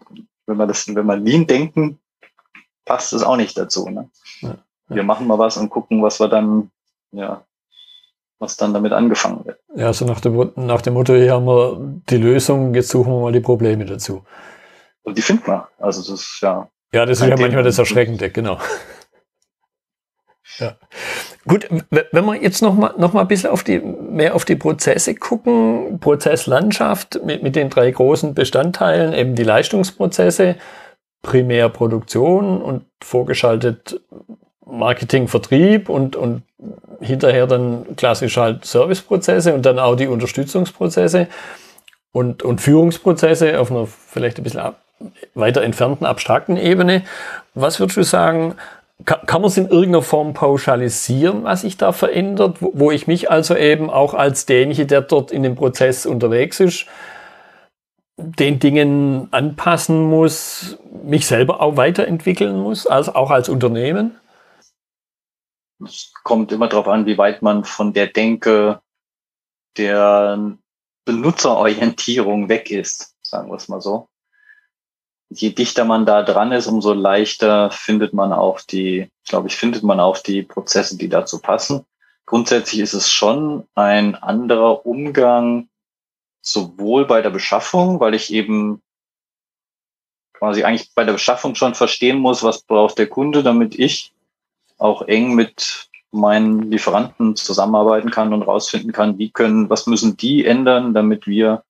wenn 0.47 0.57
man 0.57 0.69
das, 0.69 0.95
wenn 0.95 1.07
man 1.07 1.25
Lean 1.25 1.47
denken, 1.47 1.99
passt 2.85 3.13
es 3.13 3.23
auch 3.23 3.37
nicht 3.37 3.57
dazu. 3.57 3.89
Ne? 3.89 4.11
Wir 4.97 5.03
machen 5.03 5.27
mal 5.27 5.39
was 5.39 5.57
und 5.57 5.71
gucken, 5.71 6.03
was 6.03 6.21
wir 6.21 6.29
dann, 6.29 6.71
ja, 7.13 7.43
was 8.39 8.57
dann 8.57 8.75
damit 8.75 8.93
angefangen 8.93 9.45
wird. 9.45 9.61
Ja, 9.75 9.87
also 9.87 10.05
nach 10.05 10.21
dem, 10.21 10.53
nach 10.57 10.83
dem 10.83 10.95
Motto, 10.95 11.15
hier 11.15 11.33
haben 11.33 11.47
wir 11.47 11.79
die 12.09 12.17
Lösung, 12.17 12.75
jetzt 12.75 12.89
suchen 12.89 13.13
wir 13.13 13.21
mal 13.21 13.33
die 13.33 13.41
Probleme 13.41 13.85
dazu. 13.85 14.25
Und 15.03 15.17
die 15.17 15.23
finden 15.23 15.47
wir. 15.47 15.69
Also 15.79 16.01
das 16.01 16.21
ist 16.21 16.39
ja. 16.43 16.69
Ja, 16.93 17.07
das 17.07 17.21
ist 17.21 17.27
ja 17.27 17.37
manchmal 17.37 17.63
das 17.63 17.79
Erschreckende, 17.79 18.31
genau. 18.31 18.59
Ja. 20.59 20.77
Gut, 21.47 21.69
wenn 21.71 22.25
wir 22.25 22.35
jetzt 22.37 22.61
noch 22.61 22.75
mal, 22.75 22.95
noch 22.99 23.13
mal 23.13 23.23
ein 23.23 23.29
bisschen 23.29 23.51
auf 23.51 23.65
die, 23.65 23.79
mehr 23.79 24.35
auf 24.35 24.45
die 24.45 24.57
Prozesse 24.57 25.15
gucken, 25.15 25.99
Prozesslandschaft 26.01 27.21
mit, 27.25 27.43
mit 27.43 27.57
den 27.57 27.71
drei 27.71 27.91
großen 27.91 28.35
Bestandteilen, 28.35 29.15
eben 29.15 29.35
die 29.37 29.45
Leistungsprozesse, 29.45 30.57
Primärproduktion 31.23 32.61
und 32.61 32.85
vorgeschaltet 33.03 34.01
Marketing, 34.71 35.29
Vertrieb 35.29 35.89
und, 35.89 36.17
und 36.17 36.43
hinterher 37.01 37.47
dann 37.47 37.97
klassisch 37.97 38.37
halt 38.37 38.65
Serviceprozesse 38.65 39.55
und 39.55 39.67
dann 39.67 39.79
auch 39.79 39.97
die 39.97 40.09
Unterstützungsprozesse 40.09 41.29
und, 42.13 42.43
und 42.43 42.61
Führungsprozesse 42.61 43.59
auf 43.61 43.71
einer 43.71 43.87
vielleicht 43.87 44.39
ein 44.39 44.45
bisschen 44.45 44.61
ab, 44.61 44.81
weiter 45.35 45.63
entfernten, 45.63 46.07
abstrakten 46.07 46.57
Ebene. 46.57 47.03
Was 47.55 47.81
würdest 47.81 47.97
du 47.97 48.03
sagen, 48.03 48.55
kann, 49.05 49.21
kann 49.27 49.41
man 49.41 49.49
es 49.49 49.57
in 49.57 49.69
irgendeiner 49.69 50.03
Form 50.03 50.35
pauschalisieren, 50.35 51.45
was 51.45 51.63
sich 51.63 51.77
da 51.77 51.93
verändert, 51.93 52.59
wo, 52.61 52.73
wo 52.75 52.91
ich 52.91 53.07
mich 53.07 53.31
also 53.31 53.57
eben 53.57 53.91
auch 53.91 54.15
als 54.15 54.47
derjenige, 54.47 54.87
der 54.87 55.01
dort 55.03 55.31
in 55.33 55.43
dem 55.43 55.55
Prozess 55.55 56.07
unterwegs 56.07 56.61
ist, 56.61 56.87
den 58.17 58.59
Dingen 58.59 59.29
anpassen 59.31 60.03
muss, 60.03 60.79
mich 61.03 61.27
selber 61.27 61.63
auch 61.63 61.79
weiterentwickeln 61.79 62.59
muss, 62.59 62.87
also 62.87 63.15
auch 63.15 63.31
als 63.31 63.49
Unternehmen? 63.49 64.17
Es 65.85 66.13
kommt 66.25 66.53
immer 66.53 66.69
darauf 66.69 66.89
an, 66.89 67.07
wie 67.07 67.19
weit 67.19 67.43
man 67.43 67.65
von 67.65 67.93
der 67.93 68.07
Denke 68.07 68.81
der 69.77 70.57
Benutzerorientierung 71.05 72.49
weg 72.49 72.71
ist, 72.71 73.17
sagen 73.23 73.51
wir 73.51 73.57
es 73.57 73.69
mal 73.69 73.81
so. 73.81 74.09
Je 75.29 75.51
dichter 75.51 75.85
man 75.85 76.07
da 76.07 76.23
dran 76.23 76.53
ist, 76.53 76.67
umso 76.67 76.93
leichter 76.93 77.71
findet 77.71 78.13
man 78.13 78.33
auch 78.33 78.61
die, 78.61 79.11
glaube 79.25 79.49
ich, 79.49 79.57
findet 79.57 79.83
man 79.85 80.01
auch 80.01 80.19
die 80.19 80.43
Prozesse, 80.43 80.99
die 80.99 81.09
dazu 81.09 81.39
passen. 81.39 81.87
Grundsätzlich 82.27 82.81
ist 82.81 82.95
es 82.95 83.11
schon 83.11 83.67
ein 83.75 84.17
anderer 84.17 84.85
Umgang, 84.87 85.69
sowohl 86.43 87.07
bei 87.07 87.23
der 87.23 87.31
Beschaffung, 87.31 88.01
weil 88.01 88.15
ich 88.15 88.33
eben 88.33 88.83
quasi 90.33 90.65
eigentlich 90.65 90.93
bei 90.95 91.05
der 91.05 91.13
Beschaffung 91.13 91.55
schon 91.55 91.75
verstehen 91.75 92.19
muss, 92.19 92.43
was 92.43 92.63
braucht 92.63 92.99
der 92.99 93.09
Kunde, 93.09 93.43
damit 93.43 93.79
ich 93.79 94.13
auch 94.81 95.03
eng 95.03 95.35
mit 95.35 95.89
meinen 96.11 96.71
Lieferanten 96.71 97.37
zusammenarbeiten 97.37 98.11
kann 98.11 98.33
und 98.33 98.43
rausfinden 98.43 98.93
kann, 98.93 99.19
wie 99.19 99.31
können, 99.31 99.71
was 99.71 99.87
müssen 99.87 100.17
die 100.17 100.45
ändern, 100.45 100.93
damit 100.93 101.27
wir 101.27 101.63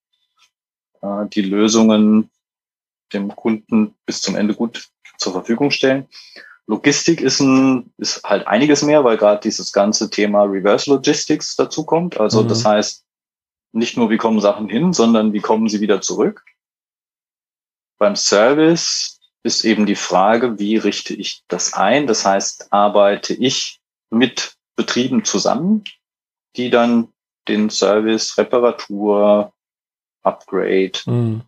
äh, 1.02 1.26
die 1.26 1.42
Lösungen 1.42 2.30
dem 3.12 3.34
Kunden 3.34 3.94
bis 4.06 4.22
zum 4.22 4.36
Ende 4.36 4.54
gut 4.54 4.88
zur 5.18 5.32
Verfügung 5.32 5.70
stellen. 5.70 6.06
Logistik 6.66 7.20
ist 7.20 7.40
ein, 7.40 7.92
ist 7.98 8.22
halt 8.22 8.46
einiges 8.46 8.82
mehr, 8.82 9.02
weil 9.04 9.16
gerade 9.16 9.40
dieses 9.40 9.72
ganze 9.72 10.08
Thema 10.08 10.44
Reverse 10.44 10.88
Logistics 10.88 11.56
dazu 11.56 11.84
kommt. 11.84 12.18
Also 12.18 12.44
mhm. 12.44 12.48
das 12.48 12.64
heißt, 12.64 13.04
nicht 13.72 13.96
nur 13.96 14.10
wie 14.10 14.16
kommen 14.16 14.40
Sachen 14.40 14.68
hin, 14.68 14.92
sondern 14.92 15.32
wie 15.32 15.40
kommen 15.40 15.68
sie 15.68 15.80
wieder 15.80 16.00
zurück. 16.00 16.44
Beim 17.98 18.16
Service 18.16 19.19
ist 19.42 19.64
eben 19.64 19.86
die 19.86 19.96
Frage, 19.96 20.58
wie 20.58 20.76
richte 20.76 21.14
ich 21.14 21.42
das 21.48 21.74
ein? 21.74 22.06
Das 22.06 22.24
heißt, 22.24 22.72
arbeite 22.72 23.34
ich 23.34 23.80
mit 24.10 24.54
Betrieben 24.76 25.24
zusammen 25.24 25.84
die 26.56 26.70
dann 26.70 27.08
den 27.48 27.70
Service, 27.70 28.36
Reparatur, 28.38 29.52
Upgrade 30.22 30.92
mhm. 31.06 31.42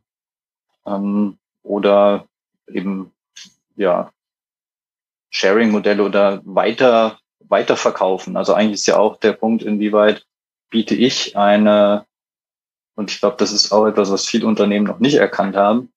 ähm, 0.87 1.39
oder 1.63 2.27
eben 2.69 3.13
ja 3.77 4.11
Sharing-Modelle 5.31 6.03
oder 6.03 6.41
weiter 6.45 7.19
weiterverkaufen. 7.41 8.37
Also 8.37 8.55
eigentlich 8.55 8.81
ist 8.81 8.87
ja 8.87 8.99
auch 8.99 9.19
der 9.19 9.33
Punkt, 9.33 9.63
inwieweit 9.63 10.25
biete 10.71 10.95
ich 10.95 11.37
eine, 11.37 12.07
und 12.95 13.11
ich 13.11 13.21
glaube, 13.21 13.37
das 13.39 13.53
ist 13.53 13.73
auch 13.73 13.87
etwas, 13.87 14.11
was 14.11 14.27
viele 14.27 14.47
Unternehmen 14.47 14.87
noch 14.87 15.01
nicht 15.01 15.17
erkannt 15.17 15.55
haben, 15.55 15.93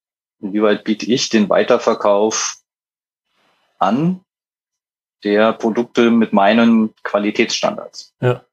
inwieweit 0.48 0.84
biete 0.84 1.06
ich 1.06 1.30
den 1.30 1.48
Weiterverkauf 1.50 2.58
an 3.80 4.20
der 5.24 5.54
Produkte 5.54 6.12
mit 6.12 6.34
meinen 6.34 6.94
Qualitätsstandards. 7.04 8.14
Ja. 8.22 8.46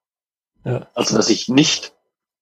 ja. 0.64 0.86
Also 0.94 1.16
dass 1.16 1.28
ich 1.28 1.48
nicht 1.48 1.92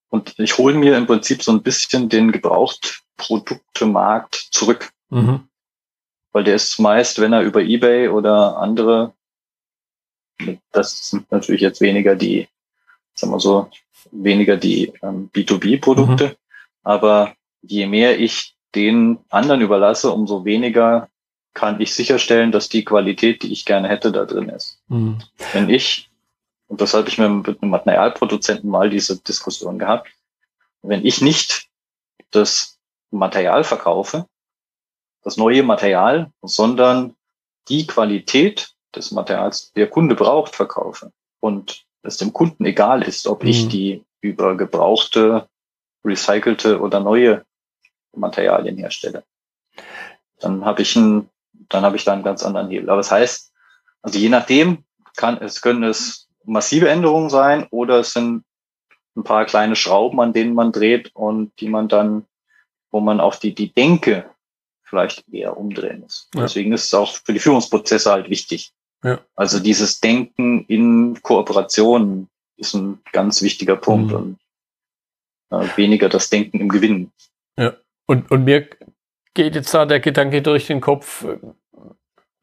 und 0.09 0.39
ich 0.39 0.59
hole 0.59 0.75
mir 0.75 0.97
im 0.97 1.07
Prinzip 1.07 1.43
so 1.43 1.51
ein 1.53 1.63
bisschen 1.63 2.09
den 2.09 2.33
Gebrauchtproduktemarkt 2.33 4.49
zurück. 4.51 4.93
Mhm. 5.09 5.49
Weil 6.33 6.45
der 6.45 6.57
ist 6.57 6.79
meist, 6.79 7.21
wenn 7.21 7.33
er 7.33 7.43
über 7.43 7.63
Ebay 7.63 8.09
oder 8.09 8.59
andere, 8.59 9.15
das 10.73 11.11
sind 11.11 11.31
natürlich 11.33 11.61
jetzt 11.61 11.81
weniger 11.81 12.15
die, 12.15 12.49
sagen 13.15 13.33
wir 13.33 13.41
so, 13.41 13.69
weniger 14.13 14.57
die 14.57 14.93
ähm, 15.03 15.29
B2B-Produkte, 15.33 16.29
mhm. 16.29 16.37
aber 16.83 17.35
je 17.63 17.87
mehr 17.87 18.19
ich 18.19 18.57
den 18.75 19.19
anderen 19.29 19.61
überlasse, 19.61 20.11
umso 20.13 20.45
weniger 20.45 21.09
kann 21.55 21.81
ich 21.81 21.95
sicherstellen, 21.95 22.53
dass 22.53 22.69
die 22.69 22.85
Qualität, 22.85 23.43
die 23.43 23.53
ich 23.53 23.65
gerne 23.65 23.89
hätte, 23.89 24.13
da 24.13 24.25
drin 24.25 24.49
ist. 24.49 24.79
Mhm. 24.89 25.19
Wenn 25.53 25.69
ich, 25.69 26.11
und 26.69 26.81
das 26.81 26.95
habe 26.95 27.09
ich 27.09 27.19
mit 27.19 27.63
einem 27.63 27.71
Materialproduzenten 27.71 28.71
mal 28.71 28.91
diese 28.91 29.21
Diskussion 29.21 29.79
gehabt, 29.79 30.11
wenn 30.83 31.05
ich 31.05 31.21
nicht 31.21 31.69
das 32.31 32.79
Material 33.11 33.65
verkaufe, 33.65 34.27
das 35.23 35.37
neue 35.37 35.63
Material, 35.63 36.31
sondern 36.43 37.15
die 37.69 37.87
Qualität 37.87 38.73
des 38.95 39.11
Materials, 39.11 39.73
der 39.73 39.89
Kunde 39.89 40.15
braucht, 40.15 40.55
verkaufe 40.55 41.13
und 41.41 41.85
es 42.03 42.17
dem 42.17 42.33
Kunden 42.33 42.65
egal 42.65 43.03
ist, 43.03 43.27
ob 43.27 43.43
mhm. 43.43 43.49
ich 43.49 43.69
die 43.69 44.05
über 44.21 44.57
gebrauchte, 44.57 45.49
recycelte 46.05 46.81
oder 46.81 47.01
neue 47.01 47.45
Materialien 48.15 48.77
herstelle, 48.77 49.25
dann 50.41 50.65
habe 50.65 50.83
ich 50.83 50.97
ein, 50.97 51.29
dann 51.69 51.85
habe 51.85 51.97
ich 51.97 52.05
da 52.05 52.13
einen 52.13 52.23
ganz 52.23 52.43
anderen 52.43 52.69
Hebel. 52.69 52.91
Aber 52.91 52.99
das 52.99 53.11
heißt, 53.11 53.53
also 54.03 54.19
je 54.19 54.29
nachdem 54.29 54.85
kann 55.17 55.39
es 55.39 55.61
können 55.61 55.85
es 55.85 56.29
massive 56.45 56.89
Änderungen 56.89 57.31
sein 57.31 57.67
oder 57.71 58.01
es 58.01 58.13
sind 58.13 58.45
ein 59.17 59.25
paar 59.25 59.45
kleine 59.45 59.77
Schrauben, 59.77 60.21
an 60.21 60.33
denen 60.33 60.55
man 60.55 60.73
dreht 60.73 61.15
und 61.15 61.53
die 61.61 61.69
man 61.69 61.89
dann, 61.89 62.25
wo 62.91 63.01
man 63.01 63.21
auch 63.21 63.35
die, 63.35 63.55
die 63.55 63.73
Denke 63.73 64.31
vielleicht 64.83 65.25
eher 65.33 65.57
umdrehen 65.57 66.01
muss. 66.01 66.29
Ja. 66.35 66.43
Deswegen 66.43 66.73
ist 66.73 66.87
es 66.87 66.95
auch 66.95 67.15
für 67.15 67.33
die 67.33 67.39
Führungsprozesse 67.39 68.11
halt 68.11 68.31
wichtig. 68.31 68.73
Ja. 69.05 69.21
Also 69.35 69.61
dieses 69.61 70.01
Denken 70.01 70.65
in 70.67 71.21
Kooperation 71.23 72.29
ist 72.57 72.75
ein 72.75 73.01
ganz 73.13 73.43
wichtiger 73.43 73.77
Punkt 73.77 74.13
mhm. 74.13 74.17
und 74.17 74.39
äh, 75.51 75.77
weniger 75.77 76.09
das 76.09 76.31
Denken 76.31 76.61
im 76.61 76.69
Gewinn. 76.69 77.13
Ja, 77.57 77.77
und, 78.11 78.29
und 78.33 78.43
mir 78.43 78.67
geht 79.35 79.55
jetzt 79.55 79.73
da 79.73 79.87
der 79.87 80.01
Gedanke 80.01 80.43
durch 80.43 80.67
den 80.67 80.81
Kopf, 80.81 81.25
äh, 81.25 81.37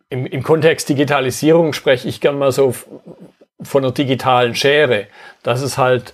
im, 0.09 0.25
im 0.25 0.41
Kontext 0.41 0.87
Digitalisierung 0.87 1.73
spreche 1.73 2.07
ich 2.07 2.21
gern 2.21 2.39
mal 2.39 2.53
so 2.53 2.73
von 3.61 3.83
einer 3.83 3.91
digitalen 3.91 4.55
Schere, 4.55 5.07
dass 5.43 5.61
es 5.61 5.77
halt 5.77 6.13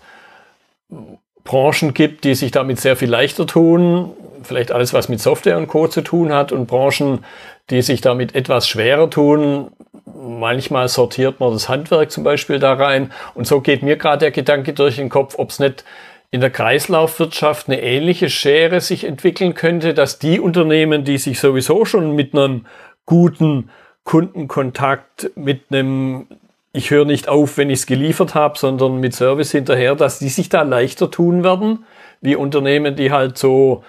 Branchen 1.43 1.93
gibt, 1.93 2.23
die 2.23 2.33
sich 2.33 2.49
damit 2.49 2.79
sehr 2.79 2.95
viel 2.95 3.11
leichter 3.11 3.45
tun, 3.45 4.13
vielleicht 4.41 4.71
alles, 4.71 4.91
was 4.91 5.07
mit 5.07 5.21
Software 5.21 5.57
und 5.57 5.67
Co. 5.67 5.87
zu 5.87 6.01
tun 6.01 6.33
hat, 6.33 6.51
und 6.51 6.65
Branchen, 6.65 7.23
die 7.69 7.83
sich 7.83 8.01
damit 8.01 8.33
etwas 8.33 8.67
schwerer 8.67 9.07
tun. 9.11 9.71
Manchmal 10.05 10.87
sortiert 10.87 11.39
man 11.39 11.53
das 11.53 11.69
Handwerk 11.69 12.09
zum 12.09 12.23
Beispiel 12.23 12.57
da 12.57 12.73
rein. 12.73 13.11
Und 13.35 13.45
so 13.45 13.61
geht 13.61 13.83
mir 13.83 13.97
gerade 13.97 14.19
der 14.19 14.31
Gedanke 14.31 14.73
durch 14.73 14.95
den 14.95 15.09
Kopf, 15.09 15.35
ob 15.37 15.51
es 15.51 15.59
nicht 15.59 15.85
in 16.33 16.41
der 16.41 16.49
Kreislaufwirtschaft 16.49 17.69
eine 17.69 17.83
ähnliche 17.83 18.27
Schere 18.27 18.81
sich 18.81 19.03
entwickeln 19.03 19.53
könnte, 19.53 19.93
dass 19.93 20.17
die 20.17 20.39
Unternehmen, 20.39 21.03
die 21.03 21.19
sich 21.19 21.39
sowieso 21.39 21.85
schon 21.85 22.15
mit 22.15 22.33
einem 22.33 22.65
guten 23.05 23.69
Kundenkontakt, 24.03 25.29
mit 25.35 25.65
einem 25.69 26.25
ich 26.71 26.89
höre 26.89 27.05
nicht 27.05 27.29
auf, 27.29 27.57
wenn 27.57 27.69
ich 27.69 27.81
es 27.81 27.85
geliefert 27.85 28.33
habe, 28.33 28.57
sondern 28.57 28.99
mit 28.99 29.13
Service 29.13 29.51
hinterher, 29.51 29.93
dass 29.93 30.17
die 30.17 30.29
sich 30.29 30.49
da 30.49 30.63
leichter 30.63 31.11
tun 31.11 31.43
werden, 31.43 31.85
wie 32.19 32.35
Unternehmen, 32.35 32.95
die 32.95 33.11
halt 33.11 33.37
so 33.37 33.83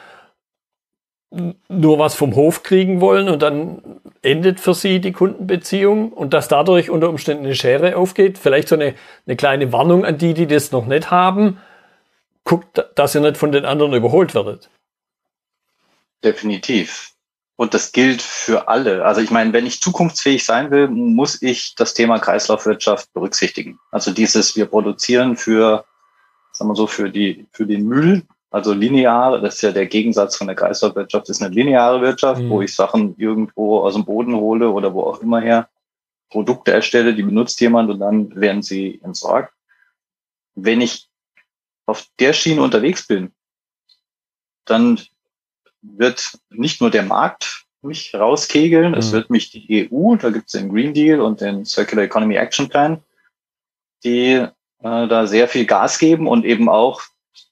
nur 1.70 1.98
was 1.98 2.14
vom 2.14 2.37
Hof 2.37 2.62
kriegen 2.62 3.00
wollen 3.00 3.30
und 3.30 3.40
dann 3.40 3.80
endet 4.20 4.61
für 4.61 4.74
sie 4.74 5.00
die 5.00 5.12
Kundenbeziehung 5.12 6.12
und 6.12 6.35
dass 6.35 6.48
dadurch 6.48 6.90
unter 6.90 7.09
Umständen 7.09 7.46
eine 7.46 7.54
Schere 7.54 7.96
aufgeht. 7.96 8.37
Vielleicht 8.37 8.68
so 8.68 8.74
eine, 8.74 8.92
eine 9.26 9.37
kleine 9.37 9.72
Warnung 9.72 10.04
an 10.04 10.18
die, 10.18 10.35
die 10.35 10.46
das 10.46 10.72
noch 10.72 10.85
nicht 10.85 11.11
haben. 11.11 11.57
Guckt, 12.44 12.85
dass 12.94 13.14
ihr 13.14 13.20
nicht 13.20 13.37
von 13.37 13.52
den 13.52 13.64
anderen 13.64 13.94
überholt 13.94 14.35
werdet. 14.35 14.70
Definitiv. 16.22 17.14
Und 17.57 17.72
das 17.72 17.92
gilt 17.92 18.20
für 18.20 18.68
alle. 18.68 19.04
Also 19.04 19.20
ich 19.20 19.30
meine, 19.30 19.52
wenn 19.52 19.66
ich 19.66 19.80
zukunftsfähig 19.80 20.44
sein 20.44 20.70
will, 20.70 20.88
muss 20.88 21.40
ich 21.40 21.74
das 21.76 21.94
Thema 21.94 22.18
Kreislaufwirtschaft 22.18 23.12
berücksichtigen. 23.12 23.78
Also 23.92 24.11
dieses, 24.11 24.57
wir 24.57 24.66
produzieren 24.66 25.37
für, 25.37 25.85
sagen 26.52 26.70
wir 26.70 26.74
so, 26.74 26.87
für 26.87 27.11
die, 27.11 27.46
für 27.52 27.66
den 27.66 27.87
Müll, 27.87 28.22
also 28.50 28.72
lineare, 28.72 29.40
das 29.40 29.57
ist 29.57 29.62
ja 29.62 29.72
der 29.72 29.87
Gegensatz 29.87 30.37
von 30.37 30.48
der 30.48 30.57
Kreislaufwirtschaft, 30.57 31.28
ist 31.28 31.42
eine 31.42 31.54
lineare 31.54 32.00
Wirtschaft, 32.00 32.42
mhm. 32.42 32.50
wo 32.50 32.62
ich 32.62 32.74
Sachen 32.74 33.16
irgendwo 33.18 33.80
aus 33.80 33.94
dem 33.94 34.04
Boden 34.04 34.35
hole 34.35 34.68
oder 34.70 34.92
wo 34.92 35.02
auch 35.02 35.20
immer 35.20 35.40
her, 35.40 35.68
Produkte 36.30 36.72
erstelle, 36.72 37.14
die 37.14 37.22
benutzt 37.22 37.61
jemand 37.61 37.90
und 37.90 38.00
dann 38.00 38.35
werden 38.35 38.62
sie 38.62 39.00
entsorgt. 39.04 39.52
Wenn 40.57 40.80
ich 40.80 41.09
auf 41.87 42.07
der 42.18 42.33
Schiene 42.33 42.62
unterwegs 42.62 43.07
bin, 43.07 43.33
dann 44.64 45.01
wird 45.83 46.38
nicht 46.51 46.81
nur 46.81 46.90
der 46.90 47.03
Markt 47.03 47.66
mich 47.83 48.14
rauskegeln, 48.14 48.92
mhm. 48.92 48.99
es 48.99 49.12
wird 49.12 49.31
mich 49.31 49.51
die 49.51 49.90
EU, 49.90 50.16
da 50.16 50.31
gibt 50.31 50.47
es 50.47 50.53
den 50.53 50.70
Green 50.70 50.94
Deal 50.94 51.20
und 51.20 51.40
den 51.40 51.64
Circular 51.64 52.05
Economy 52.05 52.37
Action 52.37 52.68
Plan, 52.68 53.03
die 54.03 54.33
äh, 54.33 54.49
da 54.81 55.27
sehr 55.27 55.49
viel 55.49 55.66
Gas 55.66 55.99
geben 55.99 56.27
und 56.27 56.44
eben 56.44 56.68
auch 56.68 57.03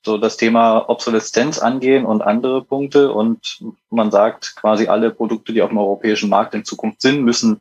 so 0.05 0.19
das 0.19 0.37
Thema 0.37 0.89
Obsoleszenz 0.89 1.59
angehen 1.59 2.05
und 2.05 2.23
andere 2.23 2.65
Punkte. 2.65 3.13
Und 3.13 3.63
man 3.91 4.11
sagt, 4.11 4.57
quasi 4.57 4.89
alle 4.89 5.11
Produkte, 5.11 5.53
die 5.53 5.63
auf 5.63 5.71
dem 5.71 5.79
europäischen 5.79 6.29
Markt 6.29 6.55
in 6.55 6.65
Zukunft 6.65 7.01
sind, 7.01 7.23
müssen 7.23 7.61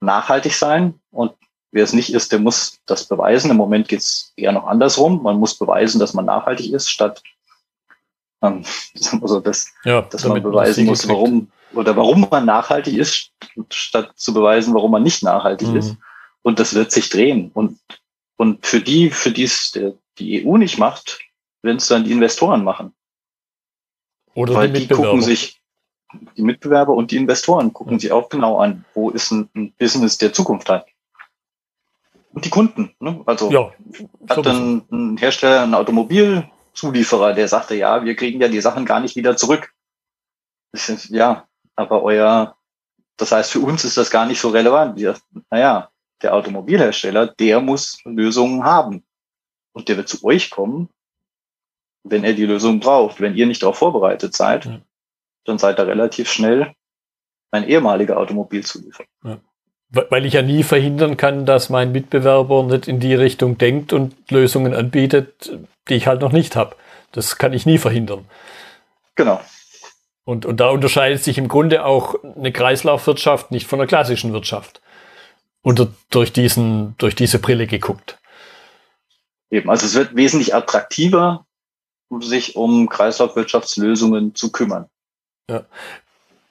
nachhaltig 0.00 0.54
sein. 0.54 1.00
Und 1.10 1.32
wer 1.70 1.84
es 1.84 1.92
nicht 1.92 2.12
ist, 2.12 2.32
der 2.32 2.38
muss 2.38 2.78
das 2.86 3.06
beweisen. 3.06 3.50
Im 3.50 3.56
Moment 3.56 3.88
geht 3.88 4.00
es 4.00 4.32
eher 4.36 4.52
noch 4.52 4.66
andersrum. 4.66 5.22
Man 5.22 5.38
muss 5.38 5.58
beweisen, 5.58 5.98
dass 5.98 6.14
man 6.14 6.24
nachhaltig 6.24 6.72
ist, 6.72 6.88
statt 6.90 7.22
ähm, 8.42 8.64
also 9.22 9.40
das, 9.40 9.72
ja, 9.84 10.02
dass 10.02 10.24
man 10.24 10.42
beweisen 10.42 10.86
muss, 10.86 11.00
kriegt. 11.00 11.12
warum 11.12 11.50
oder 11.74 11.96
warum 11.96 12.26
man 12.30 12.46
nachhaltig 12.46 12.96
ist, 12.96 13.30
statt 13.70 14.12
zu 14.16 14.32
beweisen, 14.32 14.74
warum 14.74 14.90
man 14.90 15.02
nicht 15.02 15.22
nachhaltig 15.22 15.68
mhm. 15.68 15.76
ist. 15.76 15.96
Und 16.42 16.58
das 16.58 16.74
wird 16.74 16.92
sich 16.92 17.10
drehen. 17.10 17.50
Und, 17.52 17.78
und 18.36 18.64
für 18.66 18.80
die, 18.80 19.10
für 19.10 19.30
die 19.30 19.42
es 19.44 19.78
die 20.18 20.46
EU 20.46 20.56
nicht 20.56 20.78
macht, 20.78 21.20
werden 21.62 21.76
es 21.76 21.88
dann 21.88 22.04
die 22.04 22.12
Investoren 22.12 22.64
machen. 22.64 22.94
Oder 24.34 24.54
Weil 24.54 24.72
die, 24.72 24.86
die 24.86 24.94
gucken 24.94 25.20
sich, 25.20 25.60
die 26.36 26.42
Mitbewerber 26.42 26.94
und 26.94 27.10
die 27.10 27.16
Investoren 27.16 27.72
gucken 27.72 27.94
ja. 27.94 27.98
sich 27.98 28.12
auch 28.12 28.28
genau 28.28 28.58
an, 28.58 28.84
wo 28.94 29.10
ist 29.10 29.30
ein, 29.30 29.50
ein 29.54 29.72
Business 29.72 30.16
der 30.16 30.32
Zukunft 30.32 30.70
hat. 30.70 30.86
Und 32.32 32.44
die 32.44 32.50
Kunden. 32.50 32.94
Ne? 33.00 33.22
Also 33.26 33.50
ja, 33.50 33.72
hat 34.28 34.44
dann 34.44 34.84
ein 34.90 35.16
Hersteller 35.16 35.62
ein 35.62 35.74
Automobil 35.74 36.48
Zulieferer, 36.74 37.32
der 37.32 37.48
sagte, 37.48 37.74
ja, 37.74 38.04
wir 38.04 38.14
kriegen 38.14 38.40
ja 38.40 38.48
die 38.48 38.60
Sachen 38.60 38.86
gar 38.86 39.00
nicht 39.00 39.16
wieder 39.16 39.36
zurück. 39.36 39.74
Ja, 41.08 41.48
aber 41.74 42.02
euer, 42.02 42.56
das 43.16 43.32
heißt, 43.32 43.50
für 43.50 43.60
uns 43.60 43.84
ist 43.84 43.96
das 43.96 44.10
gar 44.10 44.26
nicht 44.26 44.40
so 44.40 44.50
relevant. 44.50 44.96
Wir, 44.96 45.16
naja, 45.50 45.90
der 46.22 46.34
Automobilhersteller, 46.34 47.26
der 47.26 47.60
muss 47.60 47.98
Lösungen 48.04 48.64
haben. 48.64 49.04
Und 49.72 49.88
der 49.88 49.96
wird 49.96 50.08
zu 50.08 50.24
euch 50.24 50.50
kommen, 50.50 50.88
wenn 52.04 52.24
er 52.24 52.34
die 52.34 52.46
Lösung 52.46 52.80
braucht. 52.80 53.20
Wenn 53.20 53.34
ihr 53.36 53.46
nicht 53.46 53.62
darauf 53.62 53.78
vorbereitet 53.78 54.34
seid, 54.34 54.66
ja. 54.66 54.80
dann 55.44 55.58
seid 55.58 55.78
ihr 55.78 55.86
relativ 55.86 56.30
schnell 56.30 56.74
ein 57.50 57.66
ehemaliger 57.66 58.18
Automobilzulieferer. 58.18 59.06
Ja. 59.24 59.40
Weil 59.90 60.26
ich 60.26 60.34
ja 60.34 60.42
nie 60.42 60.64
verhindern 60.64 61.16
kann, 61.16 61.46
dass 61.46 61.70
mein 61.70 61.92
Mitbewerber 61.92 62.62
nicht 62.64 62.88
in 62.88 63.00
die 63.00 63.14
Richtung 63.14 63.56
denkt 63.56 63.92
und 63.94 64.14
Lösungen 64.30 64.74
anbietet, 64.74 65.50
die 65.88 65.94
ich 65.94 66.06
halt 66.06 66.20
noch 66.20 66.32
nicht 66.32 66.56
habe. 66.56 66.76
Das 67.12 67.36
kann 67.36 67.54
ich 67.54 67.64
nie 67.64 67.78
verhindern. 67.78 68.26
Genau. 69.14 69.40
Und, 70.24 70.44
und 70.44 70.60
da 70.60 70.68
unterscheidet 70.68 71.24
sich 71.24 71.38
im 71.38 71.48
Grunde 71.48 71.86
auch 71.86 72.16
eine 72.22 72.52
Kreislaufwirtschaft 72.52 73.50
nicht 73.50 73.66
von 73.66 73.78
der 73.78 73.88
klassischen 73.88 74.34
Wirtschaft. 74.34 74.82
Und 75.62 75.88
durch, 76.10 76.34
diesen, 76.34 76.94
durch 76.98 77.14
diese 77.14 77.38
Brille 77.38 77.66
geguckt. 77.66 78.18
eben, 79.50 79.70
also 79.70 79.86
es 79.86 79.94
wird 79.94 80.14
wesentlich 80.14 80.54
attraktiver, 80.54 81.46
sich 82.20 82.56
um 82.56 82.88
Kreislaufwirtschaftslösungen 82.90 84.34
zu 84.34 84.52
kümmern. 84.52 84.88
Ja. 85.48 85.64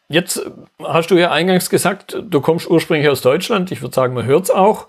Jetzt 0.09 0.49
hast 0.81 1.11
du 1.11 1.15
ja 1.15 1.31
eingangs 1.31 1.69
gesagt, 1.69 2.17
du 2.21 2.39
kommst 2.39 2.69
ursprünglich 2.69 3.09
aus 3.09 3.21
Deutschland. 3.21 3.71
Ich 3.71 3.81
würde 3.81 3.93
sagen, 3.93 4.13
man 4.13 4.25
hört 4.25 4.45
es 4.45 4.51
auch. 4.51 4.87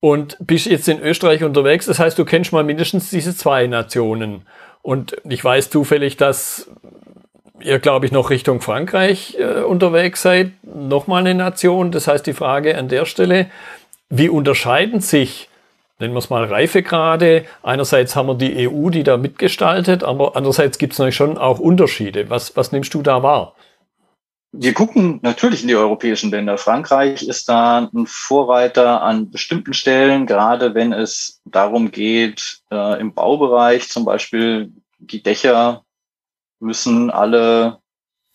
Und 0.00 0.36
bist 0.40 0.66
jetzt 0.66 0.88
in 0.88 1.00
Österreich 1.00 1.44
unterwegs. 1.44 1.86
Das 1.86 1.98
heißt, 1.98 2.18
du 2.18 2.24
kennst 2.24 2.52
mal 2.52 2.64
mindestens 2.64 3.10
diese 3.10 3.34
zwei 3.36 3.66
Nationen. 3.66 4.42
Und 4.82 5.16
ich 5.24 5.42
weiß 5.42 5.70
zufällig, 5.70 6.16
dass 6.16 6.70
ihr, 7.60 7.78
glaube 7.78 8.06
ich, 8.06 8.12
noch 8.12 8.30
Richtung 8.30 8.60
Frankreich 8.60 9.36
äh, 9.38 9.62
unterwegs 9.62 10.22
seid. 10.22 10.52
Nochmal 10.62 11.20
eine 11.20 11.34
Nation. 11.34 11.92
Das 11.92 12.08
heißt, 12.08 12.26
die 12.26 12.34
Frage 12.34 12.76
an 12.76 12.88
der 12.88 13.04
Stelle, 13.04 13.46
wie 14.10 14.28
unterscheiden 14.28 15.00
sich, 15.00 15.48
nennen 15.98 16.14
wir 16.14 16.18
es 16.18 16.30
mal 16.30 16.44
Reifegrade? 16.44 17.44
Einerseits 17.62 18.14
haben 18.14 18.28
wir 18.28 18.34
die 18.34 18.68
EU, 18.68 18.90
die 18.90 19.02
da 19.02 19.16
mitgestaltet, 19.16 20.04
aber 20.04 20.36
andererseits 20.36 20.78
gibt 20.78 20.92
es 20.92 20.98
natürlich 20.98 21.16
schon 21.16 21.38
auch 21.38 21.58
Unterschiede. 21.58 22.30
Was, 22.30 22.56
was 22.56 22.72
nimmst 22.72 22.94
du 22.94 23.02
da 23.02 23.22
wahr? 23.22 23.54
Wir 24.58 24.74
gucken 24.74 25.18
natürlich 25.22 25.62
in 25.62 25.68
die 25.68 25.76
europäischen 25.76 26.30
Länder. 26.30 26.56
Frankreich 26.56 27.22
ist 27.22 27.48
da 27.48 27.90
ein 27.92 28.06
Vorreiter 28.06 29.02
an 29.02 29.30
bestimmten 29.30 29.74
Stellen, 29.74 30.26
gerade 30.26 30.74
wenn 30.74 30.92
es 30.92 31.40
darum 31.44 31.90
geht, 31.90 32.60
äh, 32.70 33.00
im 33.00 33.12
Baubereich 33.12 33.88
zum 33.88 34.04
Beispiel 34.04 34.72
die 34.98 35.22
Dächer 35.22 35.84
müssen 36.58 37.10
alle 37.10 37.78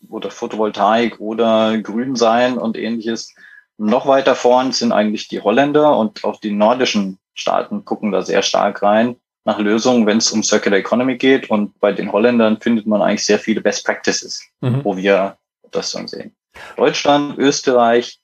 oder 0.08 0.30
Photovoltaik 0.30 1.20
oder 1.20 1.78
grün 1.78 2.16
sein 2.16 2.58
und 2.58 2.76
ähnliches. 2.76 3.34
Noch 3.78 4.06
weiter 4.06 4.34
vorn 4.34 4.72
sind 4.72 4.92
eigentlich 4.92 5.28
die 5.28 5.40
Holländer 5.40 5.96
und 5.96 6.24
auch 6.24 6.40
die 6.40 6.52
nordischen 6.52 7.18
Staaten 7.34 7.84
gucken 7.84 8.12
da 8.12 8.22
sehr 8.22 8.42
stark 8.42 8.82
rein 8.82 9.16
nach 9.44 9.58
Lösungen, 9.58 10.06
wenn 10.06 10.18
es 10.18 10.30
um 10.30 10.42
Circular 10.42 10.78
Economy 10.78 11.16
geht. 11.16 11.50
Und 11.50 11.78
bei 11.80 11.92
den 11.92 12.12
Holländern 12.12 12.60
findet 12.60 12.86
man 12.86 13.02
eigentlich 13.02 13.24
sehr 13.24 13.38
viele 13.38 13.60
Best 13.60 13.84
Practices, 13.84 14.42
mhm. 14.60 14.84
wo 14.84 14.96
wir 14.96 15.36
das 15.74 15.92
dann 15.92 16.08
sehen. 16.08 16.34
Deutschland, 16.76 17.38
Österreich 17.38 18.20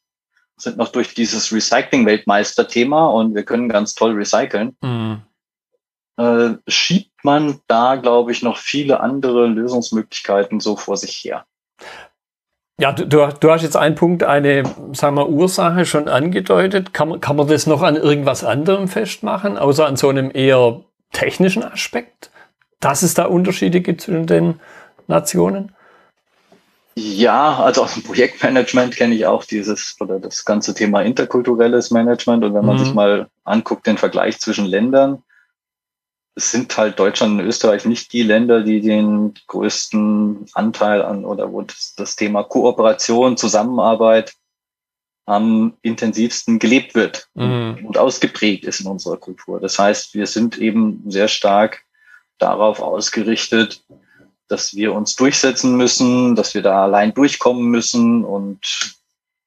sind 0.57 0.77
noch 0.77 0.89
durch 0.89 1.15
dieses 1.15 1.53
Recycling-Weltmeister-Thema 1.53 3.07
und 3.09 3.35
wir 3.35 3.45
können 3.45 3.69
ganz 3.69 3.95
toll 3.95 4.13
recyceln. 4.13 4.77
Mhm. 4.83 5.23
Äh, 6.17 6.55
schiebt 6.67 7.25
man 7.25 7.61
da, 7.69 7.95
glaube 7.97 8.33
ich, 8.33 8.43
noch 8.43 8.57
viele 8.57 9.01
andere 9.01 9.47
Lösungsmöglichkeiten 9.47 10.59
so 10.59 10.77
vor 10.77 10.97
sich 10.97 11.15
her. 11.25 11.47
Ja, 12.81 12.93
du, 12.93 13.07
du 13.07 13.51
hast 13.51 13.63
jetzt 13.63 13.77
einen 13.77 13.97
Punkt, 13.97 14.23
eine, 14.23 14.63
sagen 14.93 15.17
wir, 15.17 15.29
Ursache 15.29 15.85
schon 15.85 16.09
angedeutet. 16.09 16.93
Kann 16.93 17.09
man, 17.09 17.21
kann 17.21 17.37
man 17.37 17.49
das 17.49 17.67
noch 17.67 17.83
an 17.83 17.97
irgendwas 17.97 18.45
anderem 18.45 18.87
festmachen, 18.87 19.59
außer 19.59 19.87
an 19.87 19.97
so 19.97 20.09
einem 20.09 20.31
eher 20.33 20.81
technischen 21.13 21.65
Aspekt, 21.65 22.31
dass 22.81 23.03
es 23.03 23.15
da 23.15 23.25
Unterschiede 23.25 23.81
gibt 23.81 24.03
zwischen 24.03 24.27
den 24.27 24.61
Nationen? 25.09 25.73
Ja, 27.01 27.59
also 27.59 27.85
aus 27.85 27.95
dem 27.95 28.03
Projektmanagement 28.03 28.97
kenne 28.97 29.15
ich 29.15 29.25
auch 29.25 29.45
dieses 29.45 29.97
oder 30.01 30.19
das 30.19 30.45
ganze 30.45 30.75
Thema 30.75 31.03
interkulturelles 31.03 31.93
Management. 31.93 32.43
Und 32.43 32.55
wenn 32.55 32.65
man 32.65 32.77
mhm. 32.77 32.85
sich 32.85 32.93
mal 32.93 33.29
anguckt, 33.45 33.87
den 33.87 33.99
Vergleich 33.99 34.41
zwischen 34.41 34.67
Ländern, 34.67 35.23
es 36.35 36.51
sind 36.51 36.77
halt 36.77 36.99
Deutschland 36.99 37.39
und 37.39 37.47
Österreich 37.47 37.85
nicht 37.85 38.13
die 38.13 38.23
Länder, 38.23 38.63
die 38.63 38.81
den 38.81 39.35
größten 39.47 40.47
Anteil 40.55 41.03
an 41.03 41.25
oder 41.25 41.53
wo 41.53 41.63
das, 41.63 41.95
das 41.97 42.17
Thema 42.17 42.43
Kooperation, 42.43 43.37
Zusammenarbeit 43.37 44.35
am 45.25 45.75
intensivsten 45.83 46.59
gelebt 46.59 46.97
wird 46.97 47.29
mhm. 47.35 47.85
und 47.87 47.97
ausgeprägt 47.97 48.65
ist 48.65 48.81
in 48.81 48.89
unserer 48.89 49.19
Kultur. 49.19 49.61
Das 49.61 49.79
heißt, 49.79 50.15
wir 50.15 50.27
sind 50.27 50.59
eben 50.59 51.05
sehr 51.07 51.29
stark 51.29 51.85
darauf 52.39 52.81
ausgerichtet, 52.81 53.85
dass 54.49 54.75
wir 54.75 54.95
uns 54.95 55.15
durchsetzen 55.17 55.77
müssen, 55.77 56.35
dass 56.35 56.55
wir 56.55 56.63
da 56.63 56.85
allein 56.85 57.15
durchkommen 57.15 57.65
müssen 57.65 58.25
und 58.25 58.97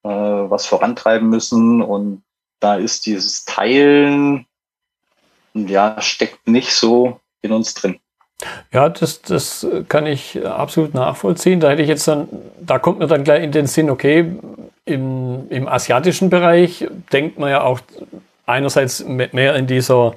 äh, 0.04 0.10
was 0.10 0.66
vorantreiben 0.66 1.30
müssen. 1.30 1.82
Und 1.82 2.24
da 2.60 2.76
ist 2.76 3.06
dieses 3.06 3.46
Teilen 3.46 4.46
ja, 5.54 6.00
steckt 6.02 6.48
nicht 6.48 6.74
so 6.74 7.20
in 7.42 7.52
uns 7.52 7.74
drin. 7.74 8.00
Ja, 8.72 8.90
das, 8.90 9.22
das 9.22 9.68
kann 9.88 10.08
ich 10.08 10.44
absolut 10.46 10.94
nachvollziehen. 10.94 11.60
Da 11.60 11.70
hätte 11.70 11.84
ich 11.84 11.88
jetzt 11.88 12.08
dann, 12.08 12.28
da 12.60 12.80
kommt 12.80 13.00
mir 13.00 13.08
dann 13.08 13.24
gleich 13.24 13.44
in 13.44 13.52
den 13.52 13.68
Sinn, 13.68 13.90
okay, 13.90 14.34
im, 14.86 15.48
im 15.50 15.68
asiatischen 15.68 16.30
Bereich 16.30 16.88
denkt 17.14 17.38
man 17.38 17.52
ja 17.52 17.62
auch 17.62 17.82
einerseits 18.48 19.04
mehr 19.06 19.56
in 19.56 19.68
dieser, 19.68 20.16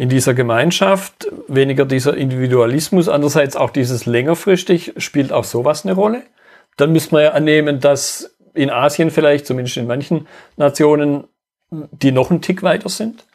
in 0.00 0.08
dieser 0.08 0.32
Gemeinschaft, 0.32 1.30
weniger 1.46 1.84
dieser 1.84 2.16
Individualismus, 2.16 3.06
andererseits 3.06 3.54
auch 3.54 3.68
dieses 3.68 4.06
längerfristig, 4.06 4.94
spielt 4.96 5.30
auch 5.30 5.44
sowas 5.44 5.84
eine 5.84 5.92
Rolle. 5.92 6.22
Dann 6.78 6.92
müsste 6.92 7.16
man 7.16 7.24
ja 7.24 7.32
annehmen, 7.32 7.80
dass 7.80 8.34
in 8.54 8.70
Asien 8.70 9.10
vielleicht, 9.10 9.44
zumindest 9.44 9.76
in 9.76 9.86
manchen 9.86 10.26
Nationen, 10.56 11.24
die 11.70 12.12
noch 12.12 12.30
einen 12.30 12.40
Tick 12.40 12.62
weiter 12.62 12.88
sind. 12.88 13.26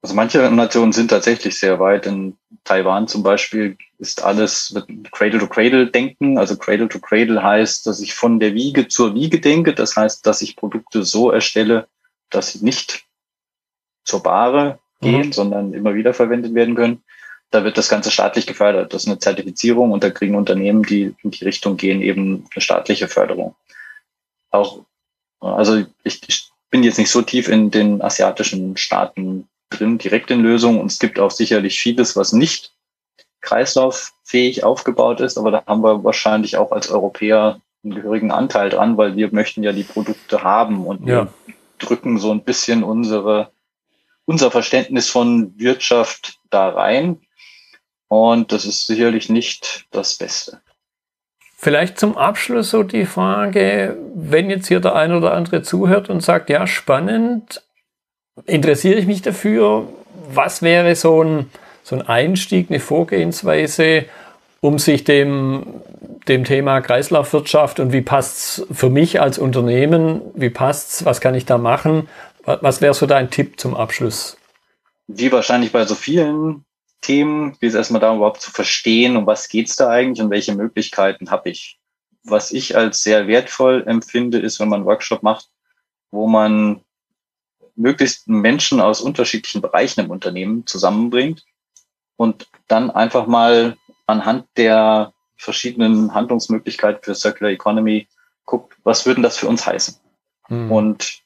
Also 0.00 0.14
manche 0.14 0.38
Nationen 0.50 0.92
sind 0.92 1.08
tatsächlich 1.08 1.58
sehr 1.58 1.78
weit. 1.78 2.06
In 2.06 2.38
Taiwan 2.64 3.06
zum 3.06 3.22
Beispiel 3.22 3.76
ist 3.98 4.24
alles 4.24 4.70
mit 4.70 5.12
Cradle-to-Cradle-Denken. 5.12 6.38
Also 6.38 6.56
Cradle-to-Cradle 6.56 7.42
heißt, 7.42 7.86
dass 7.86 8.00
ich 8.00 8.14
von 8.14 8.40
der 8.40 8.54
Wiege 8.54 8.88
zur 8.88 9.14
Wiege 9.14 9.40
denke. 9.40 9.74
Das 9.74 9.94
heißt, 9.94 10.26
dass 10.26 10.40
ich 10.40 10.56
Produkte 10.56 11.04
so 11.04 11.30
erstelle, 11.30 11.86
dass 12.30 12.52
sie 12.52 12.64
nicht 12.64 13.04
zur 14.04 14.22
Bahre 14.22 14.78
gehen, 15.02 15.26
mhm. 15.26 15.32
sondern 15.32 15.74
immer 15.74 15.94
wieder 15.94 16.14
verwendet 16.14 16.54
werden 16.54 16.74
können. 16.74 17.02
Da 17.50 17.64
wird 17.64 17.76
das 17.76 17.90
Ganze 17.90 18.10
staatlich 18.10 18.46
gefördert. 18.46 18.94
Das 18.94 19.02
ist 19.02 19.08
eine 19.08 19.18
Zertifizierung 19.18 19.92
und 19.92 20.02
da 20.02 20.10
kriegen 20.10 20.34
Unternehmen, 20.34 20.82
die 20.84 21.14
in 21.22 21.30
die 21.30 21.44
Richtung 21.44 21.76
gehen, 21.76 22.00
eben 22.00 22.46
eine 22.54 22.62
staatliche 22.62 23.08
Förderung. 23.08 23.54
Auch, 24.50 24.84
also 25.40 25.84
ich, 26.02 26.22
ich 26.26 26.50
bin 26.70 26.82
jetzt 26.82 26.98
nicht 26.98 27.10
so 27.10 27.20
tief 27.20 27.48
in 27.48 27.70
den 27.70 28.00
asiatischen 28.00 28.78
Staaten 28.78 29.48
drin, 29.68 29.98
direkt 29.98 30.30
in 30.30 30.40
Lösungen. 30.40 30.80
Und 30.80 30.90
es 30.90 30.98
gibt 30.98 31.20
auch 31.20 31.30
sicherlich 31.30 31.78
vieles, 31.78 32.16
was 32.16 32.32
nicht 32.32 32.72
kreislauffähig 33.42 34.64
aufgebaut 34.64 35.20
ist. 35.20 35.36
Aber 35.36 35.50
da 35.50 35.62
haben 35.66 35.82
wir 35.82 36.04
wahrscheinlich 36.04 36.56
auch 36.56 36.72
als 36.72 36.90
Europäer 36.90 37.60
einen 37.84 37.94
gehörigen 37.94 38.30
Anteil 38.30 38.70
dran, 38.70 38.96
weil 38.96 39.16
wir 39.16 39.32
möchten 39.32 39.62
ja 39.62 39.72
die 39.72 39.82
Produkte 39.82 40.42
haben 40.42 40.86
und 40.86 41.06
ja. 41.06 41.28
drücken 41.78 42.18
so 42.18 42.30
ein 42.30 42.44
bisschen 42.44 42.84
unsere, 42.84 43.50
unser 44.24 44.50
Verständnis 44.50 45.08
von 45.08 45.58
Wirtschaft 45.58 46.38
da 46.50 46.68
rein. 46.68 47.20
Und 48.08 48.52
das 48.52 48.64
ist 48.64 48.86
sicherlich 48.86 49.28
nicht 49.28 49.86
das 49.90 50.18
Beste. 50.18 50.60
Vielleicht 51.56 51.98
zum 51.98 52.16
Abschluss 52.18 52.70
so 52.70 52.82
die 52.82 53.06
Frage, 53.06 53.96
wenn 54.14 54.50
jetzt 54.50 54.66
hier 54.66 54.80
der 54.80 54.96
ein 54.96 55.12
oder 55.12 55.32
andere 55.32 55.62
zuhört 55.62 56.10
und 56.10 56.20
sagt, 56.20 56.50
ja, 56.50 56.66
spannend, 56.66 57.62
interessiere 58.46 58.98
ich 58.98 59.06
mich 59.06 59.22
dafür, 59.22 59.88
was 60.28 60.62
wäre 60.62 60.96
so 60.96 61.22
ein, 61.22 61.50
so 61.84 61.96
ein 61.96 62.02
Einstieg, 62.02 62.68
eine 62.68 62.80
Vorgehensweise, 62.80 64.06
um 64.60 64.78
sich 64.78 65.04
dem, 65.04 65.66
dem 66.28 66.44
Thema 66.44 66.80
Kreislaufwirtschaft 66.80 67.80
und 67.80 67.92
wie 67.92 68.02
passt 68.02 68.58
es 68.58 68.66
für 68.72 68.90
mich 68.90 69.20
als 69.20 69.38
Unternehmen, 69.38 70.20
wie 70.34 70.50
passt 70.50 70.90
es, 70.90 71.04
was 71.04 71.20
kann 71.20 71.34
ich 71.34 71.46
da 71.46 71.58
machen? 71.58 72.08
Was 72.44 72.80
wäre 72.80 72.94
so 72.94 73.06
dein 73.06 73.30
Tipp 73.30 73.58
zum 73.60 73.74
Abschluss? 73.74 74.36
Wie 75.06 75.30
wahrscheinlich 75.30 75.72
bei 75.72 75.84
so 75.84 75.94
vielen 75.94 76.64
Themen, 77.00 77.52
geht 77.52 77.70
es 77.70 77.74
erstmal 77.74 78.00
darum, 78.00 78.18
überhaupt 78.18 78.40
zu 78.40 78.50
verstehen, 78.50 79.16
um 79.16 79.26
was 79.26 79.48
geht 79.48 79.68
es 79.68 79.76
da 79.76 79.90
eigentlich 79.90 80.22
und 80.22 80.30
welche 80.30 80.54
Möglichkeiten 80.54 81.30
habe 81.30 81.50
ich. 81.50 81.78
Was 82.24 82.52
ich 82.52 82.76
als 82.76 83.02
sehr 83.02 83.26
wertvoll 83.26 83.84
empfinde, 83.86 84.38
ist, 84.38 84.60
wenn 84.60 84.68
man 84.68 84.80
einen 84.80 84.86
Workshop 84.86 85.22
macht, 85.22 85.48
wo 86.10 86.28
man 86.28 86.80
möglichst 87.74 88.28
Menschen 88.28 88.80
aus 88.80 89.00
unterschiedlichen 89.00 89.60
Bereichen 89.60 90.00
im 90.00 90.10
Unternehmen 90.10 90.66
zusammenbringt 90.66 91.44
und 92.16 92.48
dann 92.68 92.90
einfach 92.90 93.26
mal 93.26 93.76
anhand 94.06 94.46
der 94.56 95.12
verschiedenen 95.36 96.14
Handlungsmöglichkeiten 96.14 97.02
für 97.02 97.14
Circular 97.14 97.52
Economy 97.52 98.06
guckt, 98.44 98.76
was 98.84 99.06
würden 99.06 99.22
das 99.22 99.36
für 99.36 99.48
uns 99.48 99.66
heißen? 99.66 99.96
Hm. 100.46 100.70
Und, 100.70 101.21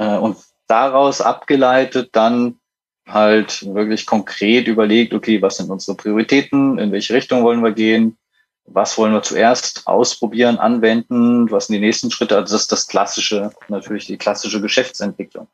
äh, 0.00 0.16
und 0.16 0.38
daraus 0.66 1.20
abgeleitet 1.20 2.10
dann 2.12 2.58
halt 3.06 3.66
wirklich 3.74 4.06
konkret 4.06 4.66
überlegt, 4.66 5.12
okay, 5.12 5.42
was 5.42 5.58
sind 5.58 5.70
unsere 5.70 5.96
Prioritäten, 5.96 6.78
in 6.78 6.90
welche 6.90 7.14
Richtung 7.14 7.42
wollen 7.42 7.62
wir 7.62 7.72
gehen, 7.72 8.16
was 8.64 8.96
wollen 8.96 9.12
wir 9.12 9.22
zuerst 9.22 9.86
ausprobieren, 9.86 10.58
anwenden, 10.58 11.50
was 11.50 11.66
sind 11.66 11.74
die 11.74 11.80
nächsten 11.80 12.10
Schritte. 12.10 12.36
Also 12.36 12.54
das 12.54 12.62
ist 12.62 12.72
das 12.72 12.86
klassische, 12.86 13.50
natürlich 13.68 14.06
die 14.06 14.16
klassische 14.16 14.60
Geschäftsentwicklung. 14.60 15.48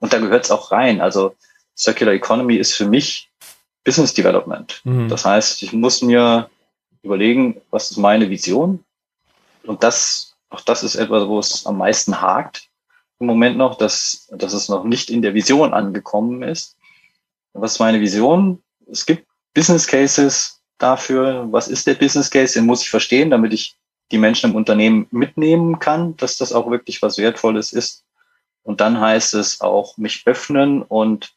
Und 0.00 0.12
da 0.12 0.18
gehört 0.18 0.44
es 0.44 0.50
auch 0.50 0.70
rein. 0.70 1.00
Also 1.00 1.34
Circular 1.76 2.14
Economy 2.14 2.56
ist 2.56 2.74
für 2.74 2.86
mich 2.86 3.30
Business 3.84 4.14
Development. 4.14 4.80
Mhm. 4.84 5.08
Das 5.08 5.24
heißt, 5.24 5.62
ich 5.62 5.72
muss 5.72 6.02
mir 6.02 6.50
überlegen, 7.02 7.60
was 7.70 7.90
ist 7.90 7.96
meine 7.96 8.28
Vision? 8.28 8.84
Und 9.64 9.82
das, 9.82 10.36
auch 10.50 10.60
das 10.60 10.84
ist 10.84 10.94
etwas, 10.94 11.26
wo 11.26 11.38
es 11.38 11.64
am 11.66 11.78
meisten 11.78 12.20
hakt 12.20 12.67
im 13.20 13.26
Moment 13.26 13.56
noch, 13.56 13.76
dass, 13.76 14.28
dass 14.30 14.52
es 14.52 14.68
noch 14.68 14.84
nicht 14.84 15.10
in 15.10 15.22
der 15.22 15.34
Vision 15.34 15.74
angekommen 15.74 16.42
ist. 16.42 16.76
Was 17.52 17.72
ist 17.72 17.78
meine 17.80 18.00
Vision? 18.00 18.62
Es 18.90 19.06
gibt 19.06 19.26
Business 19.54 19.86
Cases 19.86 20.60
dafür. 20.78 21.48
Was 21.50 21.68
ist 21.68 21.86
der 21.86 21.94
Business 21.94 22.30
Case? 22.30 22.54
Den 22.54 22.66
muss 22.66 22.82
ich 22.82 22.90
verstehen, 22.90 23.30
damit 23.30 23.52
ich 23.52 23.76
die 24.12 24.18
Menschen 24.18 24.50
im 24.50 24.56
Unternehmen 24.56 25.06
mitnehmen 25.10 25.78
kann, 25.78 26.16
dass 26.16 26.36
das 26.36 26.52
auch 26.52 26.70
wirklich 26.70 27.02
was 27.02 27.18
Wertvolles 27.18 27.72
ist. 27.72 28.04
Und 28.62 28.80
dann 28.80 29.00
heißt 29.00 29.34
es 29.34 29.60
auch 29.60 29.96
mich 29.96 30.22
öffnen 30.26 30.82
und 30.82 31.34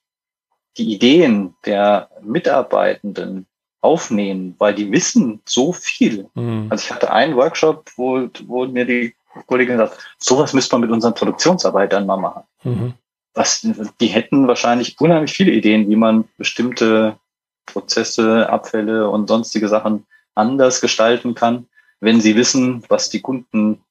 die 0.77 0.93
Ideen 0.93 1.55
der 1.65 2.09
Mitarbeitenden 2.21 3.47
aufnehmen, 3.81 4.55
weil 4.59 4.75
die 4.75 4.91
wissen 4.91 5.41
so 5.45 5.73
viel. 5.73 6.29
Mhm. 6.35 6.67
Also 6.69 6.83
ich 6.85 6.91
hatte 6.91 7.11
einen 7.11 7.35
Workshop, 7.35 7.89
wo, 7.95 8.29
wo 8.45 8.65
mir 8.67 8.85
die 8.85 9.15
Kollegin 9.47 9.77
sagt, 9.77 9.97
sowas 10.17 10.53
müsste 10.53 10.75
man 10.75 10.81
mit 10.81 10.91
unseren 10.91 11.13
Produktionsarbeitern 11.13 12.05
mal 12.05 12.17
machen. 12.17 12.43
Mhm. 12.63 12.93
Was, 13.33 13.65
die 13.99 14.07
hätten 14.07 14.47
wahrscheinlich 14.47 14.99
unheimlich 14.99 15.33
viele 15.33 15.51
Ideen, 15.51 15.89
wie 15.89 15.95
man 15.95 16.25
bestimmte 16.37 17.17
Prozesse, 17.65 18.49
Abfälle 18.49 19.09
und 19.09 19.27
sonstige 19.27 19.69
Sachen 19.69 20.05
anders 20.35 20.81
gestalten 20.81 21.35
kann, 21.35 21.67
wenn 21.99 22.19
sie 22.19 22.35
wissen, 22.35 22.83
was 22.89 23.09
die 23.09 23.21
Kunden 23.21 23.81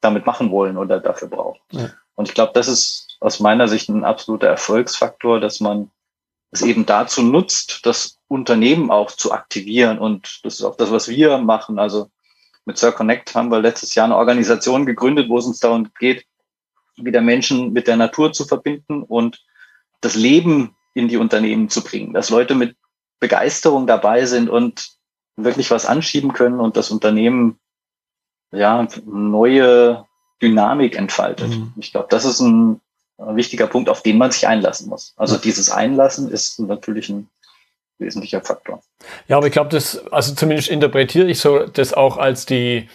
damit 0.00 0.26
machen 0.26 0.50
wollen 0.50 0.76
oder 0.76 1.00
dafür 1.00 1.28
brauchen. 1.28 1.60
Ja. 1.70 1.90
Und 2.14 2.28
ich 2.28 2.34
glaube, 2.34 2.52
das 2.54 2.66
ist 2.68 3.16
aus 3.20 3.40
meiner 3.40 3.68
Sicht 3.68 3.88
ein 3.88 4.04
absoluter 4.04 4.48
Erfolgsfaktor, 4.48 5.40
dass 5.40 5.60
man 5.60 5.90
es 6.50 6.62
eben 6.62 6.86
dazu 6.86 7.22
nutzt, 7.22 7.84
das 7.84 8.18
Unternehmen 8.26 8.90
auch 8.90 9.10
zu 9.10 9.32
aktivieren. 9.32 9.98
Und 9.98 10.40
das 10.44 10.54
ist 10.54 10.64
auch 10.64 10.76
das, 10.76 10.90
was 10.90 11.08
wir 11.08 11.38
machen. 11.38 11.78
Also 11.78 12.10
mit 12.68 12.76
Sir 12.76 12.92
Connect 12.92 13.34
haben 13.34 13.50
wir 13.50 13.60
letztes 13.60 13.94
Jahr 13.94 14.04
eine 14.04 14.16
Organisation 14.16 14.84
gegründet, 14.84 15.30
wo 15.30 15.38
es 15.38 15.46
uns 15.46 15.58
darum 15.58 15.88
geht, 15.98 16.26
wieder 16.96 17.22
Menschen 17.22 17.72
mit 17.72 17.86
der 17.86 17.96
Natur 17.96 18.34
zu 18.34 18.44
verbinden 18.44 19.02
und 19.02 19.42
das 20.02 20.14
Leben 20.14 20.76
in 20.92 21.08
die 21.08 21.16
Unternehmen 21.16 21.70
zu 21.70 21.82
bringen, 21.82 22.12
dass 22.12 22.28
Leute 22.28 22.54
mit 22.54 22.76
Begeisterung 23.20 23.86
dabei 23.86 24.26
sind 24.26 24.50
und 24.50 24.90
wirklich 25.36 25.70
was 25.70 25.86
anschieben 25.86 26.34
können 26.34 26.60
und 26.60 26.76
das 26.76 26.90
Unternehmen 26.90 27.58
ja 28.52 28.86
neue 29.06 30.04
Dynamik 30.42 30.94
entfaltet. 30.96 31.48
Mhm. 31.48 31.72
Ich 31.76 31.92
glaube, 31.92 32.08
das 32.10 32.26
ist 32.26 32.40
ein 32.40 32.82
wichtiger 33.16 33.66
Punkt, 33.66 33.88
auf 33.88 34.02
den 34.02 34.18
man 34.18 34.30
sich 34.30 34.46
einlassen 34.46 34.90
muss. 34.90 35.14
Also 35.16 35.38
dieses 35.38 35.70
Einlassen 35.70 36.30
ist 36.30 36.60
natürlich 36.60 37.08
ein 37.08 37.30
wesentlicher 37.98 38.40
Faktor. 38.40 38.82
Ja, 39.26 39.36
aber 39.36 39.46
ich 39.46 39.52
glaube, 39.52 39.70
das, 39.70 40.06
also 40.12 40.34
zumindest 40.34 40.68
interpretiere 40.68 41.26
ich 41.26 41.40
so 41.40 41.66
das 41.66 41.94
auch 41.94 42.16
als 42.16 42.46
die, 42.46 42.88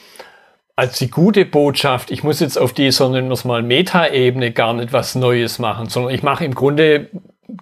als 0.76 0.98
die 0.98 1.10
gute 1.10 1.46
Botschaft. 1.46 2.12
Ich 2.12 2.24
muss 2.24 2.39
jetzt 2.39 2.58
auf 2.58 2.74
dieser, 2.74 3.10
nennen 3.10 3.28
wir 3.28 3.34
es 3.34 3.46
mal, 3.46 3.62
Meta-Ebene 3.62 4.52
gar 4.52 4.74
nicht 4.74 4.94
was 4.94 5.16
Neues 5.16 5.60
machen, 5.60 5.89
sondern 5.89 6.13
ich 6.13 6.24
mache 6.24 6.46
im 6.46 6.56
Grunde 6.56 7.10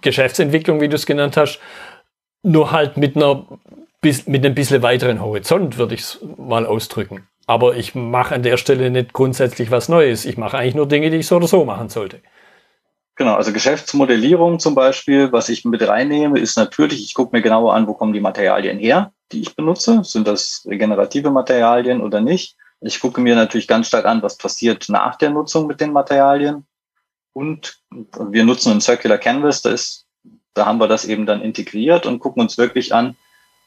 Geschäftsentwicklung, 0.01 0.81
wie 0.81 0.87
du 0.87 0.95
es 0.95 1.05
genannt 1.05 1.37
hast, 1.37 1.59
nur 2.43 2.71
halt 2.71 2.97
mit 2.97 3.15
einer, 3.15 3.45
mit 4.01 4.45
einem 4.45 4.55
bisschen 4.55 4.81
weiteren 4.81 5.21
Horizont, 5.21 5.77
würde 5.77 5.95
ich 5.95 6.01
es 6.01 6.19
mal 6.37 6.65
ausdrücken. 6.65 7.27
Aber 7.47 7.75
ich 7.75 7.95
mache 7.95 8.35
an 8.35 8.43
der 8.43 8.57
Stelle 8.57 8.89
nicht 8.91 9.13
grundsätzlich 9.13 9.71
was 9.71 9.89
Neues. 9.89 10.25
Ich 10.25 10.37
mache 10.37 10.57
eigentlich 10.57 10.75
nur 10.75 10.87
Dinge, 10.87 11.09
die 11.09 11.17
ich 11.17 11.27
so 11.27 11.35
oder 11.35 11.47
so 11.47 11.65
machen 11.65 11.89
sollte. 11.89 12.21
Genau, 13.21 13.35
also 13.35 13.53
Geschäftsmodellierung 13.53 14.57
zum 14.57 14.73
Beispiel, 14.73 15.31
was 15.31 15.47
ich 15.47 15.63
mit 15.63 15.87
reinnehme, 15.87 16.39
ist 16.39 16.57
natürlich, 16.57 17.03
ich 17.03 17.13
gucke 17.13 17.35
mir 17.35 17.43
genauer 17.43 17.75
an, 17.75 17.85
wo 17.85 17.93
kommen 17.93 18.13
die 18.13 18.19
Materialien 18.19 18.79
her, 18.79 19.13
die 19.31 19.41
ich 19.41 19.55
benutze. 19.55 20.03
Sind 20.03 20.27
das 20.27 20.65
regenerative 20.67 21.29
Materialien 21.29 22.01
oder 22.01 22.19
nicht? 22.19 22.57
Ich 22.79 22.99
gucke 22.99 23.21
mir 23.21 23.35
natürlich 23.35 23.67
ganz 23.67 23.85
stark 23.85 24.05
an, 24.05 24.23
was 24.23 24.39
passiert 24.39 24.89
nach 24.89 25.17
der 25.17 25.29
Nutzung 25.29 25.67
mit 25.67 25.81
den 25.81 25.91
Materialien. 25.91 26.65
Und 27.31 27.83
wir 27.91 28.43
nutzen 28.43 28.71
ein 28.71 28.81
Circular 28.81 29.19
Canvas, 29.19 29.61
da, 29.61 29.69
ist, 29.69 30.07
da 30.55 30.65
haben 30.65 30.79
wir 30.79 30.87
das 30.87 31.05
eben 31.05 31.27
dann 31.27 31.43
integriert 31.43 32.07
und 32.07 32.17
gucken 32.17 32.41
uns 32.41 32.57
wirklich 32.57 32.91
an, 32.91 33.15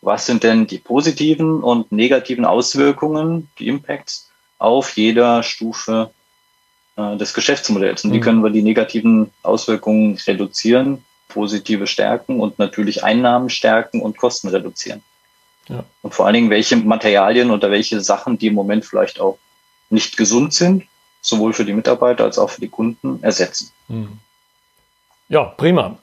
was 0.00 0.26
sind 0.26 0.42
denn 0.42 0.66
die 0.66 0.78
positiven 0.78 1.62
und 1.62 1.92
negativen 1.92 2.44
Auswirkungen, 2.44 3.50
die 3.60 3.68
Impacts 3.68 4.28
auf 4.58 4.96
jeder 4.96 5.44
Stufe 5.44 6.10
äh, 6.96 7.16
des 7.16 7.34
Geschäftsmodells. 7.34 8.04
Und 8.04 8.12
wie 8.12 8.18
mhm. 8.18 8.22
können 8.22 8.42
wir 8.42 8.50
die 8.50 8.62
negativen 8.62 9.30
Auswirkungen 9.42 10.18
reduzieren, 10.26 11.04
positive 11.28 11.86
stärken 11.86 12.40
und 12.40 12.58
natürlich 12.58 13.04
Einnahmen 13.04 13.50
stärken 13.50 14.00
und 14.00 14.16
Kosten 14.16 14.48
reduzieren. 14.48 15.02
Ja. 15.68 15.84
Und 16.02 16.14
vor 16.14 16.26
allen 16.26 16.34
Dingen, 16.34 16.50
welche 16.50 16.76
Materialien 16.76 17.50
oder 17.50 17.70
welche 17.70 18.00
Sachen, 18.00 18.38
die 18.38 18.48
im 18.48 18.54
Moment 18.54 18.84
vielleicht 18.84 19.20
auch 19.20 19.38
nicht 19.90 20.16
gesund 20.16 20.52
sind, 20.52 20.84
sowohl 21.20 21.52
für 21.52 21.64
die 21.64 21.72
Mitarbeiter 21.72 22.24
als 22.24 22.38
auch 22.38 22.50
für 22.50 22.60
die 22.60 22.68
Kunden 22.68 23.22
ersetzen. 23.22 23.70
Mhm. 23.88 24.18
Ja, 25.28 25.44
prima. 25.44 25.96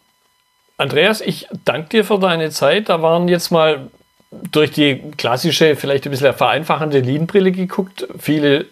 Andreas, 0.78 1.22
ich 1.22 1.48
danke 1.64 1.90
dir 1.90 2.06
für 2.06 2.18
deine 2.18 2.50
Zeit. 2.50 2.90
Da 2.90 3.04
waren 3.04 3.28
jetzt 3.28 3.52
mal 3.52 3.92
durch 4.32 4.72
die 4.72 5.00
klassische, 5.16 5.76
vielleicht 5.76 6.06
ein 6.06 6.12
bisschen 6.12 6.34
vereinfachende 6.34 7.00
Lean-Brille 7.00 7.52
geguckt, 7.52 8.08
viele 8.18 8.66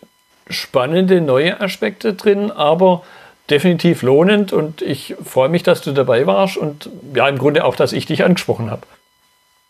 spannende 0.49 1.21
neue 1.21 1.61
Aspekte 1.61 2.13
drin, 2.13 2.51
aber 2.51 3.03
definitiv 3.49 4.01
lohnend 4.01 4.53
und 4.53 4.81
ich 4.81 5.15
freue 5.23 5.49
mich, 5.49 5.63
dass 5.63 5.81
du 5.81 5.91
dabei 5.91 6.27
warst 6.27 6.57
und 6.57 6.89
ja, 7.15 7.27
im 7.27 7.37
Grunde 7.37 7.65
auch, 7.65 7.75
dass 7.75 7.93
ich 7.93 8.05
dich 8.05 8.23
angesprochen 8.23 8.69
habe. 8.69 8.83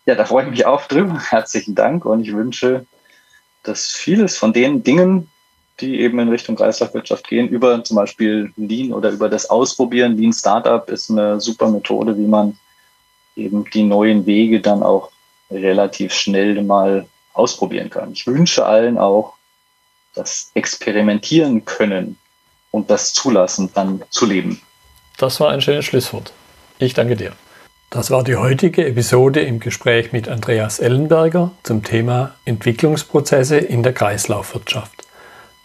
Ja, 0.06 0.15
da 0.15 0.26
freue 0.26 0.46
ich 0.46 0.52
mich 0.52 0.65
auch 0.65 0.86
drüber. 0.88 1.20
Herzlichen 1.30 1.76
Dank 1.76 2.06
und 2.06 2.22
ich 2.22 2.34
wünsche, 2.34 2.86
dass 3.63 3.88
vieles 3.88 4.38
von 4.38 4.54
den 4.54 4.84
Dingen, 4.84 5.30
die 5.80 6.02
eben 6.02 6.20
in 6.20 6.30
Richtung 6.30 6.56
Kreislaufwirtschaft 6.56 7.28
gehen, 7.28 7.48
über 7.48 7.84
zum 7.84 7.96
Beispiel 7.96 8.52
Lean 8.58 8.92
oder 8.92 9.12
über 9.12 9.30
das 9.30 9.50
Ausprobieren. 9.50 10.18
Lean 10.18 10.34
Startup 10.34 10.89
ist 10.89 11.10
eine 11.10 11.39
super 11.39 11.70
Methode, 11.70 12.18
wie 12.18 12.28
man 12.28 12.58
eben 13.36 13.63
die 13.70 13.84
neuen 13.84 14.26
Wege 14.26 14.60
dann 14.60 14.84
auch 14.84 15.12
relativ 15.50 16.13
schnell 16.13 16.62
mal 16.63 17.08
ausprobieren 17.34 17.89
kann. 17.89 18.12
Ich 18.12 18.28
wünsche 18.28 18.65
allen 18.65 18.98
auch 18.98 19.34
das 20.19 20.51
Experimentieren 20.53 21.63
können 21.65 22.17
und 22.71 22.89
das 22.89 23.13
Zulassen 23.13 23.71
dann 23.73 24.03
zu 24.10 24.25
leben. 24.25 24.62
Das 25.17 25.39
war 25.39 25.49
ein 25.49 25.62
schönes 25.62 25.86
Schlusswort. 25.86 26.34
Ich 26.77 26.93
danke 26.93 27.15
dir. 27.15 27.32
Das 27.89 28.12
war 28.12 28.23
die 28.23 28.36
heutige 28.36 28.86
Episode 28.86 29.41
im 29.41 29.60
Gespräch 29.60 30.12
mit 30.12 30.27
Andreas 30.27 30.79
Ellenberger 30.79 31.51
zum 31.63 31.84
Thema 31.84 32.36
Entwicklungsprozesse 32.45 33.58
in 33.58 33.82
der 33.82 33.93
Kreislaufwirtschaft. 33.93 35.08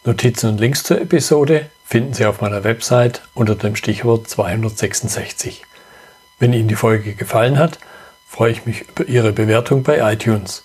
Notizen 0.04 0.50
und 0.50 0.60
Links 0.60 0.84
zur 0.84 1.00
Episode 1.00 1.68
finden 1.84 2.14
Sie 2.14 2.24
auf 2.24 2.40
meiner 2.40 2.64
Website 2.64 3.22
unter 3.34 3.54
dem 3.56 3.76
Stichwort 3.76 4.28
266. 4.28 5.62
Wenn 6.38 6.52
Ihnen 6.52 6.68
die 6.68 6.76
Folge 6.76 7.14
gefallen 7.14 7.58
hat, 7.58 7.78
freue 8.26 8.52
ich 8.52 8.64
mich 8.64 8.88
über 8.88 9.06
Ihre 9.06 9.32
Bewertung 9.32 9.82
bei 9.82 10.12
iTunes. 10.12 10.64